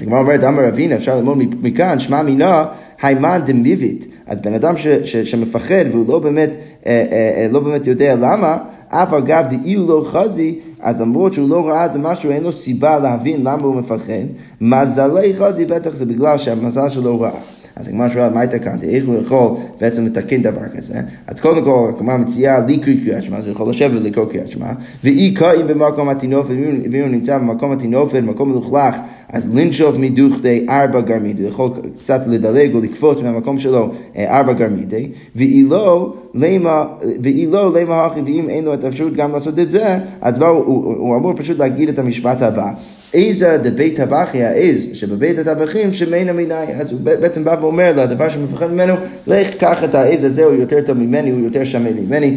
הגמרא 0.00 0.20
אומרת, 0.20 0.44
אמר 0.44 0.68
אבינה, 0.68 0.94
אפשר 0.94 1.16
ללמוד 1.16 1.38
מכאן, 1.62 1.98
שמע 1.98 2.22
מינה, 2.22 2.64
היימן 3.02 3.40
דמיבית. 3.46 4.06
אז 4.26 4.38
בן 4.40 4.54
אדם 4.54 4.78
ש, 4.78 4.86
ש, 4.86 5.16
שמפחד 5.16 5.84
והוא 5.92 6.08
לא 6.08 6.18
באמת, 6.18 6.50
אה, 6.86 7.06
אה, 7.12 7.42
אה, 7.42 7.48
לא 7.50 7.60
באמת 7.60 7.86
יודע 7.86 8.14
למה, 8.14 8.58
אף 8.88 9.12
אגב 9.12 9.44
דאילו 9.48 9.88
לא 9.88 10.04
חזי, 10.04 10.58
אז 10.80 11.00
למרות 11.00 11.32
שהוא 11.32 11.48
לא 11.48 11.68
ראה 11.68 11.86
את 11.86 11.92
זה 11.92 11.98
משהו, 11.98 12.30
אין 12.30 12.42
לו 12.42 12.52
סיבה 12.52 12.98
להבין 12.98 13.40
למה 13.40 13.62
הוא 13.62 13.76
מפחד. 13.76 14.24
מזלי 14.60 15.34
חזי 15.36 15.64
בטח 15.64 15.90
זה 15.90 16.06
בגלל 16.06 16.38
שהמזל 16.38 16.88
שלו 16.88 17.20
רע. 17.20 17.30
אז 17.76 17.88
הגמרא 17.88 18.08
שואל, 18.08 18.28
מה 18.28 18.42
התקנתי? 18.42 18.86
איך 18.86 19.06
הוא 19.06 19.16
יכול 19.20 19.50
בעצם 19.80 20.06
לתקן 20.06 20.42
דבר 20.42 20.68
כזה? 20.76 20.94
אז 21.26 21.40
קודם 21.40 21.64
כל, 21.64 21.90
הגמרא 21.96 22.16
מציעה 22.16 22.60
לקרוא 22.60 22.96
קריאת 23.04 23.22
שמע, 23.22 23.38
אז 23.38 23.46
הוא 23.46 23.52
יכול 23.52 23.70
לשבת 23.70 24.02
ולקרוא 24.02 24.26
קריאת 24.26 24.48
שמע, 24.48 24.66
ואי 25.04 25.34
קאים 25.34 25.66
במקום 25.66 26.08
הטינופת, 26.08 26.54
ואם 26.90 27.02
הוא 27.02 27.10
נמצא 27.10 27.38
במקום 27.38 27.72
הטינופת, 27.72 28.22
במקום 28.22 28.50
מלוכלך, 28.50 28.96
אז 29.28 29.56
לנשוף 29.56 29.96
מדוכדי 29.98 30.66
ארבע 30.68 31.00
גרמידי, 31.00 31.42
יכול 31.42 31.70
קצת 31.98 32.20
לדלג 32.26 32.74
או 32.74 32.80
לקפוץ 32.80 33.22
מהמקום 33.22 33.58
שלו 33.58 33.90
אה, 34.16 34.38
ארבע 34.38 34.52
גרמידי, 34.52 35.08
ואי 35.36 35.62
לא, 35.62 36.14
למה, 36.34 36.84
ואי 37.22 37.46
לא, 37.46 37.72
למה 37.72 38.04
הכי, 38.04 38.20
ואם 38.20 38.48
אין 38.48 38.64
לו 38.64 38.74
את 38.74 38.84
האפשרות 38.84 39.12
גם 39.12 39.32
לעשות 39.32 39.58
את 39.58 39.70
זה, 39.70 39.98
אז 40.20 40.38
בואו, 40.38 40.64
הוא, 40.64 40.94
הוא 40.96 41.16
אמור 41.16 41.32
פשוט 41.36 41.58
להגיד 41.58 41.88
את 41.88 41.98
המשפט 41.98 42.42
הבא. 42.42 42.72
איזה 43.14 43.58
דבית 43.62 43.96
טבחי 43.96 44.42
העז 44.42 44.88
שבבית 44.92 45.38
הטבחים 45.38 45.92
שמנה 45.92 46.32
מיני. 46.32 46.54
אז 46.54 46.92
הוא 46.92 47.00
בעצם 47.00 47.44
בא 47.44 47.56
ואומר 47.60 47.92
לו, 47.96 48.02
הדבר 48.02 48.28
שמפחד 48.28 48.72
ממנו, 48.72 48.94
לך 49.26 49.54
קח 49.54 49.84
את 49.84 49.94
העז 49.94 50.24
הזה, 50.24 50.44
הוא 50.44 50.54
יותר 50.54 50.80
טוב 50.80 50.98
ממני, 50.98 51.30
הוא 51.30 51.40
יותר 51.40 51.64
שמן 51.64 51.92
ממני, 51.92 52.36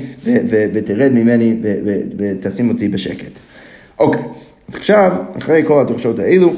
ותרד 0.49 1.11
ממני 1.11 1.59
ותשים 2.17 2.69
אותי 2.69 2.87
בשקט. 2.87 3.39
אוקיי, 3.99 4.21
אז 4.69 4.75
עכשיו, 4.75 5.11
אחרי 5.37 5.63
כל 5.67 5.81
התחושות 5.81 6.19
האלו, 6.19 6.53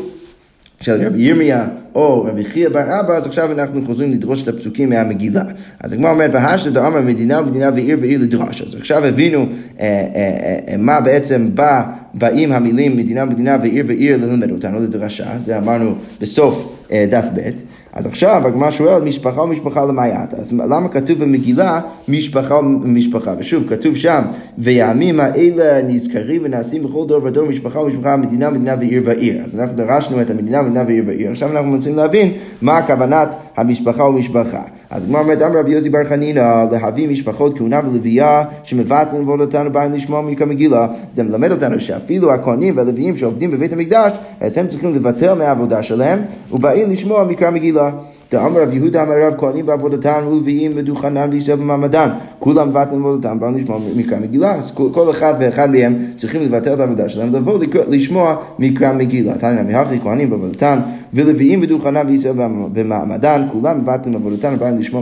של 0.82 1.06
רבי 1.06 1.22
ירמיה 1.22 1.68
או 1.96 2.24
רבי 2.24 2.46
חייא 2.46 2.70
בר 2.70 3.00
אבא, 3.00 3.18
אז 3.18 3.26
עכשיו 3.26 3.52
אנחנו 3.52 3.82
חוזרים 3.86 4.12
לדרוש 4.12 4.44
את 4.44 4.48
הפסוקים 4.48 4.90
מהמגילה. 4.90 5.44
אז 5.80 5.94
הגמרא 5.94 6.12
אומרת, 6.12 6.30
והשת 6.34 6.72
דאמר 6.72 7.02
מדינה 7.02 7.42
ומדינה 7.42 7.70
ועיר 7.76 7.98
ועיר 8.02 8.22
לדרוש. 8.22 8.62
אז 8.62 8.76
עכשיו 8.76 9.06
הבינו 9.06 9.40
אה, 9.40 9.86
אה, 10.16 10.58
אה, 10.70 10.78
מה 10.78 11.02
בעצם 11.02 11.50
בא, 11.54 11.84
באים 12.18 12.52
המילים 12.52 12.98
מדינה 12.98 13.24
ומדינה 13.24 13.58
ועיר 13.62 13.86
ועיר 13.88 14.18
ללמד 14.18 14.52
אותנו 14.52 14.80
לדרשה, 14.80 15.26
זה 15.46 15.58
אמרנו 15.58 15.96
בסוף 16.22 16.86
אה, 16.92 17.06
דף 17.10 17.26
ב'. 17.36 17.50
אז 17.94 18.06
עכשיו 18.06 18.48
הגמרא 18.48 18.72
שואלת 18.72 19.04
משפחה 19.04 19.42
ומשפחה 19.42 19.86
למעט. 19.86 20.34
אז 20.34 20.54
למה 20.54 20.90
כתוב 20.90 21.20
במגילה 21.20 21.82
משפחה 22.08 22.56
ומשפחה? 22.56 23.34
ושוב, 23.40 23.70
כתוב 23.70 23.96
שם, 23.96 24.22
והימים 24.58 25.20
האלה 25.20 25.82
נזכרים 25.88 26.42
ונעשים 26.44 26.84
בכל 26.84 27.06
דור 27.08 27.24
ודור 27.24 27.46
משפחה 27.46 27.80
ומשפחה, 27.80 28.18
מדינה, 28.18 28.50
מדינה 28.50 28.76
ועיר 28.80 29.02
ועיר. 29.06 29.44
אז 29.46 29.60
אנחנו 29.60 29.76
דרשנו 29.76 30.22
את 30.22 30.30
המדינה, 30.30 30.62
מדינה 30.62 30.84
ועיר 30.88 31.04
ועיר. 31.08 31.32
עכשיו 31.32 31.52
אנחנו 31.52 31.72
מנסים 31.72 31.96
להבין 31.96 32.32
מה 32.62 32.78
הכוונת 32.78 33.36
המשפחה 33.58 34.04
ומשפחה. 34.04 34.62
אז 34.90 35.04
הגמרא 35.04 35.22
אומרת, 35.22 35.42
אמר 35.42 35.60
רבי 35.60 35.72
יוסי 35.72 35.90
בר 35.90 36.04
חנינא, 36.04 36.66
להביא 36.72 37.10
משפחות 37.10 37.58
כהונה 37.58 37.80
ולוויה 37.80 38.44
שמבטלים 38.64 39.30
אותנו 39.30 39.72
באים 39.72 39.94
לשמוע 39.94 40.22
מכמגילה. 40.22 40.88
זה 41.16 41.24
מלמד 41.24 41.52
אותנו 41.52 41.80
שאפילו 41.80 42.34
הכהנים 42.34 42.78
והלוויים 42.78 43.18
שעובדים 43.18 43.52
בבית 43.52 43.74
המקדש, 43.74 44.12
אז 44.42 44.58
הם 44.58 44.68
צריכים 44.68 44.94
לוותר 44.94 45.36
מהעבודה 45.36 45.84
שלהם, 45.84 46.20
ובאים 46.52 46.90
לשמוע 46.90 47.24
מקרא 47.24 47.50
מגילה. 47.52 47.92
דאמר 48.32 48.62
רב 48.62 48.74
יהודה 48.74 49.04
אמר 49.04 49.14
רב 49.22 49.34
כהנים 49.38 49.66
בעבודתן 49.66 50.24
ולוויים 50.28 50.72
ודוכנן 50.76 51.30
וישראל 51.32 51.58
במעמדן 51.58 52.10
כולם 52.40 52.70
מבטלים 52.70 53.06
עבודתם 53.06 53.40
באו 53.40 53.52
לשמוע 53.52 53.80
מקרא 53.96 54.20
מגילה. 54.20 54.56
אז 54.56 54.72
כל 54.92 55.12
אחד 55.12 55.34
ואחד 55.40 55.72
מהם 55.72 55.96
צריכים 56.18 56.42
לבטל 56.42 56.74
את 56.74 56.80
העבודה 56.80 57.10
שלהם 57.10 57.36
לבוא 57.36 57.60
לשמוע 57.90 58.36
מקרא 58.60 58.94
מגילה. 58.94 59.34
תניא 59.38 59.62
מהכי 59.62 60.00
כהנים 60.00 60.30
בעבודתן 60.30 60.80
ולוויים 61.14 61.62
ודוכנן 61.62 62.08
וישראל 62.08 62.34
במעמדן 62.74 63.48
כולם 63.52 63.80
מבטלים 63.82 64.16
עבודתן 64.16 64.54
ובאו 64.56 64.78
לשמוע 64.80 65.02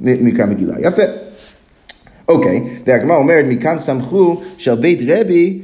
מקרא 0.00 0.46
מגילה 0.46 0.74
יפה. 0.80 1.02
אוקיי, 2.28 2.62
והגמרא 2.86 3.16
אומרת, 3.16 3.44
מכאן 3.48 3.78
סמכו 3.78 4.40
של 4.58 4.74
בית 4.74 5.00
רבי 5.06 5.60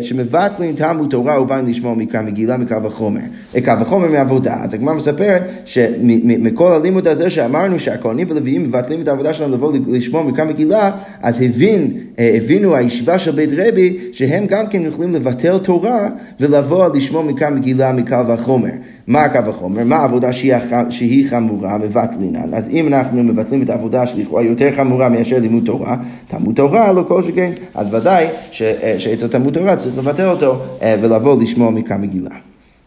שמבטלים 0.00 0.74
תלמוד 0.74 1.10
תורה 1.10 1.42
ובאים 1.42 1.66
לשמוע 1.66 1.94
מקרא 1.94 2.22
מגילה 2.22 2.56
מקו 2.56 2.74
החומר. 2.84 3.20
אה, 3.56 3.60
קו 3.60 3.70
החומר 3.70 4.08
מעבודה. 4.08 4.56
אז 4.62 4.74
הגמרא 4.74 4.94
מספרת 4.94 5.42
שמכל 5.64 6.72
הלימוד 6.72 7.08
הזה 7.08 7.30
שאמרנו 7.30 7.78
שהכהנים 7.78 8.26
ולוויים 8.30 8.62
מבטלים 8.62 9.00
את 9.00 9.08
העבודה 9.08 9.34
שלהם 9.34 9.52
לבוא 9.52 9.72
לשמוע 9.88 10.22
מקרא 10.22 10.44
מגילה, 10.44 10.90
אז 11.22 11.42
הבין 11.42 11.90
אה, 11.94 12.00
הבינו 12.20 12.76
הישיבה 12.76 13.18
של 13.18 13.30
בית 13.30 13.50
רבי 13.56 13.98
שהם 14.12 14.46
גם 14.46 14.66
כן 14.66 14.82
יכולים 14.82 15.14
לבטל 15.14 15.58
תורה 15.58 16.08
ולבוא 16.40 16.88
לשמוע 16.96 17.22
מכאן 17.22 17.54
מגילה 17.54 17.92
מקל 17.92 18.22
וחומר. 18.28 18.70
מה 19.06 19.22
הקו 19.22 19.38
החומר? 19.50 19.84
מה 19.84 19.96
העבודה 19.96 20.32
שהיא, 20.32 21.26
חמורה 21.30 21.78
מבטלינן? 21.78 22.54
אז 22.54 22.68
אם 22.68 22.86
אנחנו 22.88 23.22
מבטלים 23.22 23.62
את 23.62 23.70
העבודה 23.70 24.06
שלכאורה 24.06 24.42
יותר 24.42 24.72
חמורה 24.72 25.08
מאשר 25.08 25.38
לימוד 25.38 25.64
תורה, 25.66 25.96
תלמוד 26.28 26.54
תורה 26.54 26.92
לא 26.92 27.04
כל 27.08 27.22
שכן, 27.22 27.50
אז 27.74 27.94
ודאי 27.94 28.26
אה, 28.60 28.94
שאצל 28.98 29.28
תלמוד 29.28 29.54
תורה 29.54 29.76
צריך 29.76 29.98
לבטל 29.98 30.28
אותו 30.28 30.62
אה, 30.82 30.94
ולבוא 31.02 31.42
לשמוע 31.42 31.70
מכאן 31.70 32.00
מגילה. 32.00 32.30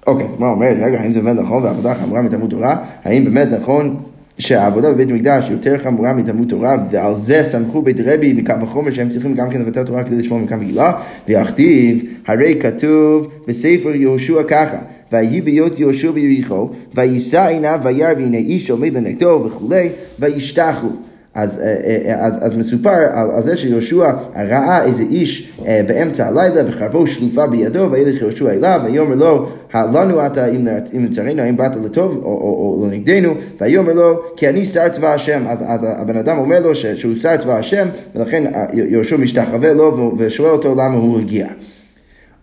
אוקיי, 0.07 0.27
אז 0.27 0.33
מה 0.39 0.47
אומרת, 0.47 0.77
רגע, 0.81 0.99
האם 0.99 1.11
זה 1.11 1.21
באמת 1.21 1.39
נכון 1.39 1.63
והעבודה 1.63 1.95
חמורה 1.95 2.21
מתלמוד 2.21 2.49
תורה? 2.49 2.75
האם 3.03 3.25
באמת 3.25 3.47
נכון 3.61 3.95
שהעבודה 4.43 4.93
בבית 4.93 5.09
המקדש 5.09 5.50
יותר 5.50 5.77
חמורה 5.77 6.13
מתלמוד 6.13 6.50
תורה, 6.50 6.75
ועל 6.91 7.15
זה 7.15 7.43
סמכו 7.43 7.81
בית 7.81 7.97
רבי 8.05 8.33
מקו 8.33 8.53
החומר 8.62 8.91
שהם 8.91 9.09
צריכים 9.09 9.35
גם 9.35 9.50
כן 9.50 9.62
לבטל 9.62 9.83
תורה 9.83 10.03
כדי 10.03 10.15
לשמור 10.15 10.39
מכאן 10.39 10.59
מגילה, 10.59 10.91
ויכתיב, 11.27 12.03
הרי 12.27 12.59
כתוב 12.59 13.27
בספר 13.47 13.95
יהושע 13.95 14.43
ככה, 14.47 14.77
ויהי 15.12 15.41
ביות 15.41 15.79
יהושע 15.79 16.12
ביריחו, 16.12 16.69
ויישא 16.95 17.47
עיניו 17.47 17.79
וירא 17.83 18.13
והנה 18.17 18.38
איש 18.38 18.69
עומד 18.69 18.93
לנגדו 18.93 19.43
וכולי, 19.45 19.89
וישתחו. 20.19 20.88
אז, 21.35 21.59
אה, 21.59 21.75
אה, 21.85 22.25
אז, 22.25 22.33
אז 22.41 22.57
מסופר 22.57 22.89
על, 22.89 23.31
על 23.31 23.43
זה 23.43 23.57
שיהושע 23.57 24.11
ראה 24.35 24.83
איזה 24.83 25.03
איש 25.03 25.53
אה, 25.65 25.81
באמצע 25.87 26.27
הלילה 26.27 26.61
וחרבו 26.67 27.07
שלופה 27.07 27.47
בידו 27.47 27.87
וילך 27.91 28.21
יהושע 28.21 28.51
אליו 28.51 28.81
ויאמר 28.85 29.15
לו 29.15 29.49
לנו 29.73 30.25
אתה 30.25 30.47
אם 30.93 31.05
לצרינו 31.05 31.41
האם 31.41 31.57
באת 31.57 31.75
לטוב 31.75 32.21
או, 32.23 32.23
או, 32.23 32.77
או 32.81 32.87
לנגדנו? 32.87 33.33
ויאמר 33.61 33.93
לו 33.93 34.19
כי 34.37 34.49
אני 34.49 34.65
שר 34.65 34.89
צבא 34.89 35.13
השם. 35.13 35.43
אז, 35.47 35.59
אז 35.67 35.81
הבן 35.83 36.17
אדם 36.17 36.37
אומר 36.37 36.59
לו 36.59 36.75
שהוא 36.75 37.15
שר 37.21 37.37
צבא 37.37 37.57
השם 37.57 37.87
ולכן 38.15 38.43
יהושע 38.73 39.17
משתחווה 39.17 39.73
לו 39.73 40.15
ושואל 40.17 40.51
אותו 40.51 40.71
למה 40.71 40.95
הוא 40.95 41.19
הגיע 41.19 41.47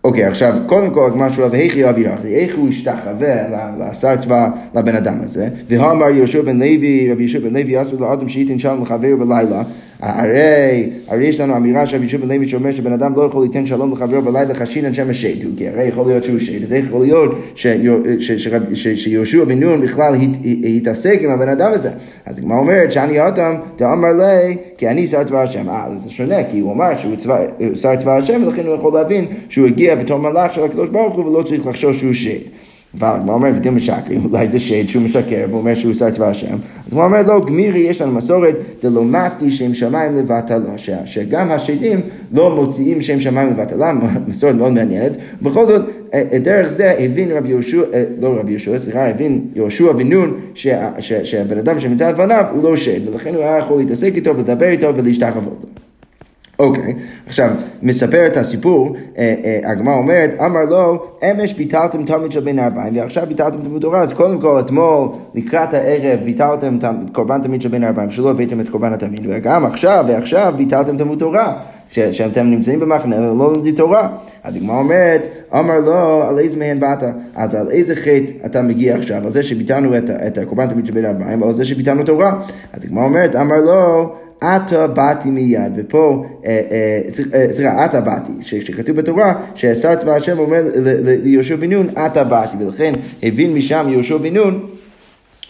אוקיי, 0.03 0.23
עכשיו, 0.23 0.55
קודם 0.65 0.93
כל 0.93 1.05
הגמרא 1.05 1.29
שואל, 1.29 1.47
ואיכי 1.51 1.89
אבירכי, 1.89 2.27
איך 2.27 2.55
הוא 2.55 2.69
השתחווה 2.69 3.35
לשר 3.79 4.15
צבא 4.15 4.49
לבן 4.75 4.95
אדם 4.95 5.15
הזה? 5.23 5.49
והאמר 5.67 6.09
יהושע 6.09 6.41
בן 6.41 6.55
לוי, 6.57 7.11
רבי 7.11 7.23
יהושע 7.23 7.39
בן 7.39 7.53
לוי, 7.53 7.81
אסור 7.81 8.01
לאדם 8.01 8.29
שייתן 8.29 8.59
שלום 8.59 8.81
לחבר 8.81 9.15
בלילה. 9.15 9.63
הרי, 10.01 10.89
הרי 11.07 11.25
יש 11.27 11.39
לנו 11.39 11.57
אמירה 11.57 11.85
של 11.85 11.97
רבי 11.97 12.05
יהושע 12.05 12.17
בן 12.17 12.47
שאומר 12.47 12.71
שבן 12.71 12.93
אדם 12.93 13.13
לא 13.15 13.21
יכול 13.21 13.43
ליתן 13.43 13.65
שלום 13.65 13.93
לחברו 13.93 14.21
בלילה 14.21 14.53
חשינן 14.53 14.93
שם 14.93 15.09
השד, 15.09 15.57
כי 15.57 15.67
הרי 15.67 15.83
יכול 15.83 16.07
להיות 16.07 16.23
שהוא 16.23 16.39
שד, 16.39 16.73
איך 16.73 16.85
יכול 16.85 17.01
להיות 17.01 17.31
שיהושע 18.95 19.43
בן 19.43 19.59
נון 19.59 19.81
בכלל 19.81 20.13
התעסק 20.77 21.19
עם 21.21 21.31
הבן 21.31 21.49
אדם 21.49 21.71
הזה? 21.73 21.89
אז 22.25 22.37
הגמרא 22.37 22.57
אומרת 22.57 22.91
שאני 22.91 23.27
אדם 23.27 23.55
דאמר 23.77 24.13
לי 24.13 24.57
כי 24.77 24.87
אני 24.87 25.07
שר 25.07 25.23
צבא 25.23 25.41
השם. 25.41 25.69
אה, 25.69 25.87
זה 26.03 26.09
שונה, 26.09 26.43
כי 26.51 26.59
הוא 26.59 26.73
אמר 26.73 26.97
שהוא 26.97 27.15
שר 27.75 27.95
צבא 27.95 28.17
השם 28.17 28.43
ולכן 28.45 28.65
הוא 28.65 28.75
יכול 28.75 28.93
להבין 28.93 29.25
שהוא 29.49 29.67
הגיע 29.67 29.95
בתור 29.95 30.19
מלאך 30.19 30.53
של 30.53 30.63
הקדוש 30.63 30.89
ברוך 30.89 31.15
הוא 31.15 31.25
ולא 31.25 31.43
צריך 31.43 31.67
לחשוש 31.67 31.99
שהוא 31.99 32.13
שד. 32.13 32.39
והגמרא 32.93 33.33
אומרת, 33.33 33.53
ותהיה 33.57 33.71
משקרים, 33.71 34.25
אולי 34.31 34.47
זה 34.47 34.59
שד 34.59 34.87
שהוא 34.87 35.03
משקר, 35.03 35.45
והוא 35.49 35.59
אומר 35.59 35.75
שהוא 35.75 35.91
עושה 35.91 36.11
צבא 36.11 36.27
השם. 36.27 36.55
אז 36.87 36.93
הוא 36.93 37.03
אומר, 37.03 37.21
לא, 37.27 37.41
גמירי, 37.45 37.79
יש 37.79 38.01
לנו 38.01 38.11
מסורת, 38.11 38.55
דלא 38.83 39.03
מפתי 39.03 39.51
שם 39.51 39.73
שמיים 39.73 40.17
לבטלה, 40.17 40.77
שגם 41.05 41.51
השדים 41.51 41.99
לא 42.31 42.55
מוציאים 42.55 43.01
שם 43.01 43.19
שמיים 43.19 43.49
לבטלה, 43.49 43.91
מסורת 44.27 44.55
מאוד 44.55 44.73
מעניינת. 44.73 45.11
בכל 45.41 45.65
זאת, 45.65 45.81
אה, 46.13 46.23
אה, 46.33 46.39
דרך 46.39 46.67
זה 46.67 46.95
הבין 46.99 47.31
רבי 47.31 47.49
יהושע, 47.49 47.81
אה, 47.93 48.03
לא 48.19 48.35
רבי 48.39 48.51
יהושע, 48.51 48.79
סליחה, 48.79 49.07
הבין 49.07 49.41
יהושע 49.55 49.91
בן 49.91 50.09
נון, 50.09 50.39
שהבן 51.23 51.57
אדם 51.57 51.79
שנמצא 51.79 52.09
לפניו 52.09 52.45
הוא 52.53 52.63
לא 52.63 52.75
שד, 52.75 53.07
ולכן 53.07 53.35
הוא 53.35 53.43
היה 53.43 53.57
יכול 53.57 53.77
להתעסק 53.77 54.11
איתו, 54.15 54.37
ולדבר 54.37 54.69
איתו 54.69 54.95
ולהשתחוות 54.95 55.59
לו. 55.63 55.69
אוקיי, 56.61 56.95
עכשיו, 57.27 57.49
מספר 57.81 58.27
את 58.27 58.37
הסיפור, 58.37 58.95
אה, 59.17 59.35
אה, 59.43 59.71
הגמרא 59.71 59.93
אומרת, 59.95 60.41
אמר 60.45 60.61
לו, 60.69 61.05
אמש 61.23 61.53
ביטלתם 61.53 62.05
תלמיד 62.05 62.31
של 62.31 62.39
בן 62.39 62.59
ארבעים, 62.59 62.95
ועכשיו 62.95 63.25
ביטלתם 63.27 63.57
תלמוד 63.61 63.81
תורה, 63.81 64.01
אז 64.01 64.13
קודם 64.13 64.41
כל, 64.41 64.59
אתמול, 64.59 65.07
לקראת 65.35 65.73
הערב, 65.73 66.19
ביטלתם 66.23 66.77
קורבן 67.11 67.41
תלמיד 67.41 67.61
של 67.61 67.69
בן 67.69 67.83
ארבעים, 67.83 68.11
שלא 68.11 68.29
הבאתם 68.29 68.59
את 68.59 68.69
קורבן 68.69 68.93
התלמיד, 68.93 69.21
וגם 69.29 69.65
עכשיו, 69.65 70.05
ועכשיו, 70.07 70.53
ביטלתם 70.57 70.97
תלמוד 70.97 71.19
תורה. 71.19 71.53
שאתם 71.91 72.45
נמצאים 72.45 72.79
במחנה 72.79 73.15
ולא 73.15 73.53
לומדים 73.53 73.75
תורה. 73.75 74.09
הגמרא 74.43 74.77
אומרת, 74.77 75.27
אמר 75.53 75.79
לו, 75.79 76.23
על 76.23 76.39
איזה 76.39 76.57
מהן 76.57 76.79
באת? 76.79 77.03
אז 77.35 77.55
על 77.55 77.71
איזה 77.71 77.95
חטא 77.95 78.45
אתה 78.45 78.61
מגיע 78.61 78.95
עכשיו? 78.95 79.25
על 79.25 79.31
זה 79.31 79.43
שביטלנו 79.43 79.97
את, 79.97 80.09
את 80.09 80.37
הקורבן 80.37 80.67
תמיד 80.67 80.85
של 80.85 80.93
בן 80.93 81.05
ארבעים, 81.05 81.41
או 81.41 81.47
על 81.47 81.55
זה 81.55 81.65
שביטלנו 81.65 82.03
תורה. 82.03 82.41
אז 82.73 82.85
הגמרא 82.85 83.03
אומרת, 83.03 83.35
אמר 83.35 83.55
לו, 83.55 84.13
עתה 84.41 84.87
באתי 84.87 85.29
מיד, 85.29 85.71
ופה, 85.75 86.25
אה, 86.45 86.61
אה, 86.71 87.01
אה, 87.33 87.53
סליחה, 87.53 87.83
עתה 87.83 88.01
באתי, 88.01 88.31
שכתוב 88.41 88.95
בתורה 88.95 89.45
ששר 89.55 89.95
צבא 89.95 90.15
השם 90.15 90.39
אומר 90.39 90.63
ליהושע 91.23 91.55
בן 91.55 91.73
נון, 91.73 91.87
עתה 91.95 92.23
באתי, 92.23 92.57
ולכן 92.59 92.93
הבין 93.23 93.53
משם 93.53 93.85
יהושע 93.89 94.17
בן 94.17 94.33
נון 94.33 94.65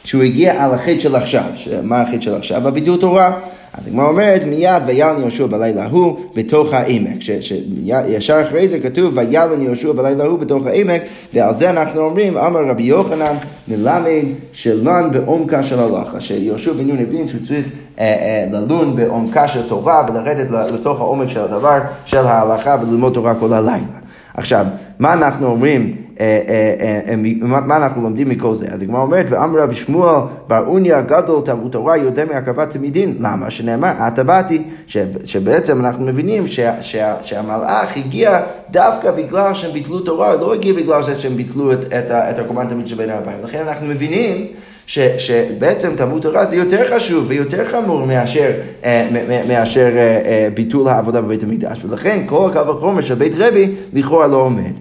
שהוא 0.04 0.24
הגיע 0.24 0.64
על 0.64 0.74
החטא 0.74 1.00
של 1.00 1.16
עכשיו, 1.16 1.44
מה 1.84 2.02
החטא 2.02 2.22
של 2.22 2.36
עכשיו? 2.36 2.68
הביטול 2.68 3.00
תורה. 3.00 3.40
אז 3.74 3.88
הגמרא 3.88 4.08
אומרת, 4.08 4.44
מיד 4.44 4.84
וילן 4.86 5.16
יהושע 5.20 5.46
בלילה 5.46 5.84
ההוא 5.84 6.20
בתוך 6.36 6.74
העמק. 6.74 7.22
שישר 7.22 8.42
אחרי 8.48 8.68
זה 8.68 8.80
כתוב, 8.80 9.18
וילן 9.18 9.62
יהושע 9.62 9.92
בלילה 9.92 10.24
ההוא 10.24 10.40
בתוך 10.40 10.66
העמק, 10.66 11.02
ועל 11.34 11.54
זה 11.54 11.70
אנחנו 11.70 12.02
אומרים, 12.02 12.38
אמר 12.38 12.66
רבי 12.66 12.84
יוחנן, 12.84 13.36
מלמד 13.68 14.24
שלן 14.54 15.10
בעומקה 15.12 15.64
של 15.64 15.80
הלכה. 15.80 16.20
שיהושע 16.20 16.74
בן 16.74 16.88
נון 16.88 17.00
הבין 17.00 17.28
שהוא 17.28 17.42
צריך 17.42 17.72
אה, 18.00 18.06
אה, 18.06 18.46
ללון 18.52 18.96
בעומקה 18.96 19.48
של 19.48 19.68
תורה 19.68 20.06
ולרדת 20.10 20.52
לתוך 20.74 21.00
העומק 21.00 21.30
של 21.30 21.40
הדבר, 21.40 21.80
של 22.06 22.18
ההלכה 22.18 22.76
וללמוד 22.82 23.14
תורה 23.14 23.36
כל 23.36 23.54
הלילה. 23.54 24.02
עכשיו, 24.34 24.66
מה 25.00 25.14
אנחנו 25.14 25.48
אומרים 25.48 25.96
מה 27.42 27.78
אנחנו 27.78 28.02
לומדים 28.02 28.30
מכל 28.30 28.56
זה? 28.56 28.68
אז 28.72 28.82
הגמרא 28.82 29.02
אומרת, 29.02 29.26
ואמר 29.30 29.60
רבי 29.60 29.76
שמואל 29.76 30.22
בר 30.48 30.68
אוניה 30.68 31.02
גדול 31.02 31.42
תלמוד 31.46 31.72
תורה 31.72 31.98
יודע 31.98 32.26
מהקרבת 32.26 32.70
תלמידין. 32.70 33.16
למה? 33.20 33.52
שנאמר, 33.52 33.92
עתה 34.00 34.24
באתי, 34.24 34.64
שבעצם 35.24 35.80
אנחנו 35.86 36.06
מבינים 36.06 36.44
שהמלאך 37.22 37.98
הגיע 37.98 38.40
דווקא 38.72 39.12
בגלל 39.12 39.54
שהם 39.54 39.72
ביטלו 39.72 40.00
תורה, 40.00 40.36
לא 40.36 40.54
הגיע 40.54 40.74
בגלל 40.74 41.04
שהם 41.04 41.36
ביטלו 41.36 41.74
את 41.74 42.40
הקורבן 42.40 42.68
תמיד 42.68 42.88
שבין 42.88 43.10
הארבעים. 43.10 43.38
לכן 43.44 43.64
אנחנו 43.68 43.88
מבינים 43.88 44.48
ש, 44.88 45.00
שבעצם 45.00 45.96
תלמוד 45.98 46.22
תורה 46.22 46.46
זה 46.46 46.56
יותר 46.56 46.96
חשוב 46.96 47.26
ויותר 47.28 47.66
חמור 47.66 48.06
מאשר, 48.06 48.52
אה, 48.86 49.08
מאשר 49.48 49.90
אה, 49.96 50.22
אה, 50.26 50.48
ביטול 50.54 50.88
העבודה 50.88 51.22
בבית 51.22 51.44
המקדש, 51.44 51.86
ולכן 51.86 52.20
כל 52.26 52.50
הקו 52.50 52.72
החומר 52.72 53.02
של 53.02 53.16
בית 53.16 53.34
רבי 53.38 53.72
לכאורה 53.94 54.28
לא 54.28 54.36
עומד. 54.36 54.72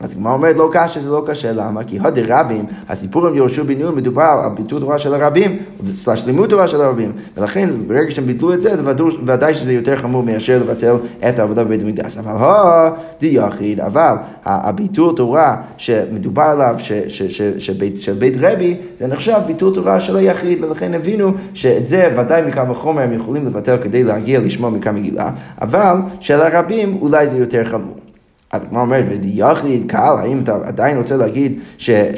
אז 0.00 0.12
הגמרא 0.12 0.32
אומרת 0.32 0.56
לא 0.56 0.70
קשה 0.72 1.00
זה 1.00 1.08
לא 1.08 1.24
קשה, 1.26 1.52
למה? 1.52 1.84
כי 1.84 1.98
הודי 1.98 2.22
רבים, 2.22 2.64
הסיפור 2.88 3.26
עם 3.26 3.34
יהושע 3.34 3.62
בן 3.62 3.78
נון 3.78 3.96
מדובר 3.96 4.40
על 4.44 4.50
ביטול 4.56 4.80
תורה 4.80 4.98
של 4.98 5.14
הרבים, 5.14 5.58
סלש 5.94 6.26
לימוד 6.26 6.50
תורה 6.50 6.68
של 6.68 6.80
הרבים, 6.80 7.12
ולכן 7.36 7.70
ברגע 7.86 8.10
שהם 8.10 8.26
ביטלו 8.26 8.52
את 8.54 8.60
זה, 8.60 8.76
זה 8.76 8.82
ודאי 9.26 9.54
שזה 9.54 9.72
יותר 9.72 9.96
חמור 9.96 10.22
מאשר 10.22 10.58
לבטל 10.58 10.96
את 11.28 11.38
העבודה 11.38 11.64
בבית 11.64 11.82
המקדש. 11.82 12.16
אבל 12.16 12.32
הו, 12.32 12.92
די 13.20 13.26
יחיד, 13.26 13.80
אבל 13.80 14.14
הביטול 14.44 15.16
תורה 15.16 15.56
שמדובר 15.76 16.42
עליו, 16.42 16.76
של 17.58 18.12
בית 18.18 18.34
רבי, 18.40 18.76
זה 18.98 19.06
נחשב 19.06 19.38
ביטול 19.46 19.74
תורה 19.74 20.00
של 20.00 20.16
היחיד, 20.16 20.64
ולכן 20.64 20.94
הבינו 20.94 21.32
שאת 21.54 21.86
זה 21.88 22.14
ודאי 22.18 22.42
מקו 22.46 22.60
החומר 22.60 23.02
הם 23.02 23.12
יכולים 23.12 23.46
לבטל 23.46 23.76
כדי 23.82 24.02
להגיע 24.02 24.40
לשמוע 24.40 24.70
מכאן 24.70 24.94
מגילה, 24.96 25.30
אבל 25.60 25.96
של 26.20 26.40
הרבים 26.40 26.98
אולי 27.00 27.28
זה 27.28 27.36
יותר 27.36 27.64
חמור. 27.64 27.99
אז 28.52 28.62
הגמרא 28.62 28.80
אומרת, 28.80 29.04
ודיחליד 29.08 29.90
קל, 29.90 30.14
האם 30.18 30.38
אתה 30.40 30.58
עדיין 30.64 30.96
רוצה 30.96 31.16
להגיד 31.16 31.60
אה, 31.88 32.10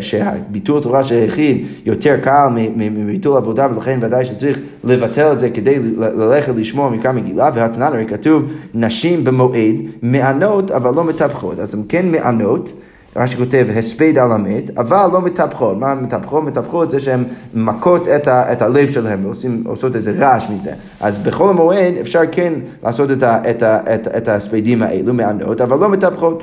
שהביטול 0.00 0.82
תורה 0.82 1.04
של 1.04 1.14
היחיד 1.14 1.66
יותר 1.86 2.16
קל 2.22 2.46
מביטול 2.76 3.36
עבודה, 3.36 3.68
ולכן 3.74 3.98
ודאי 4.02 4.24
שצריך 4.24 4.60
לבטל 4.84 5.32
את 5.32 5.38
זה 5.38 5.50
כדי 5.50 5.78
ללכת 5.96 6.52
לשמוע 6.56 6.90
מכאן 6.90 7.16
מגילה, 7.16 7.50
והתנן 7.54 7.82
הרי 7.82 8.06
כתוב, 8.06 8.52
נשים 8.74 9.24
במועד 9.24 9.74
מענות 10.02 10.70
אבל 10.70 10.94
לא 10.94 11.04
מטפחות, 11.04 11.58
אז 11.58 11.74
הן 11.74 11.82
כן 11.88 12.08
מענות. 12.08 12.72
רש"י 13.16 13.36
כותב 13.36 13.66
הספד 13.76 14.18
על 14.18 14.32
המת, 14.32 14.70
אבל 14.78 15.06
לא 15.12 15.20
מטפחות. 15.20 15.78
מה 15.78 15.94
מטפחות? 15.94 16.44
מטפחות 16.44 16.90
זה 16.90 17.00
שהן 17.00 17.24
מכות 17.54 18.08
את, 18.08 18.28
ה, 18.28 18.52
את 18.52 18.62
הלב 18.62 18.90
שלהם 18.90 19.26
ועושות 19.64 19.96
איזה 19.96 20.12
רעש 20.18 20.46
מזה. 20.50 20.72
אז 21.00 21.18
בחול 21.18 21.50
המועד 21.50 21.94
אפשר 22.00 22.20
כן 22.32 22.52
לעשות 22.84 23.10
את, 23.10 23.22
ה, 23.22 23.50
את, 23.50 23.62
ה, 23.62 23.94
את, 23.94 24.08
את 24.16 24.28
ההספדים 24.28 24.82
האלו 24.82 25.14
מענות, 25.14 25.60
אבל 25.60 25.78
לא 25.78 25.88
מטפחות. 25.88 26.42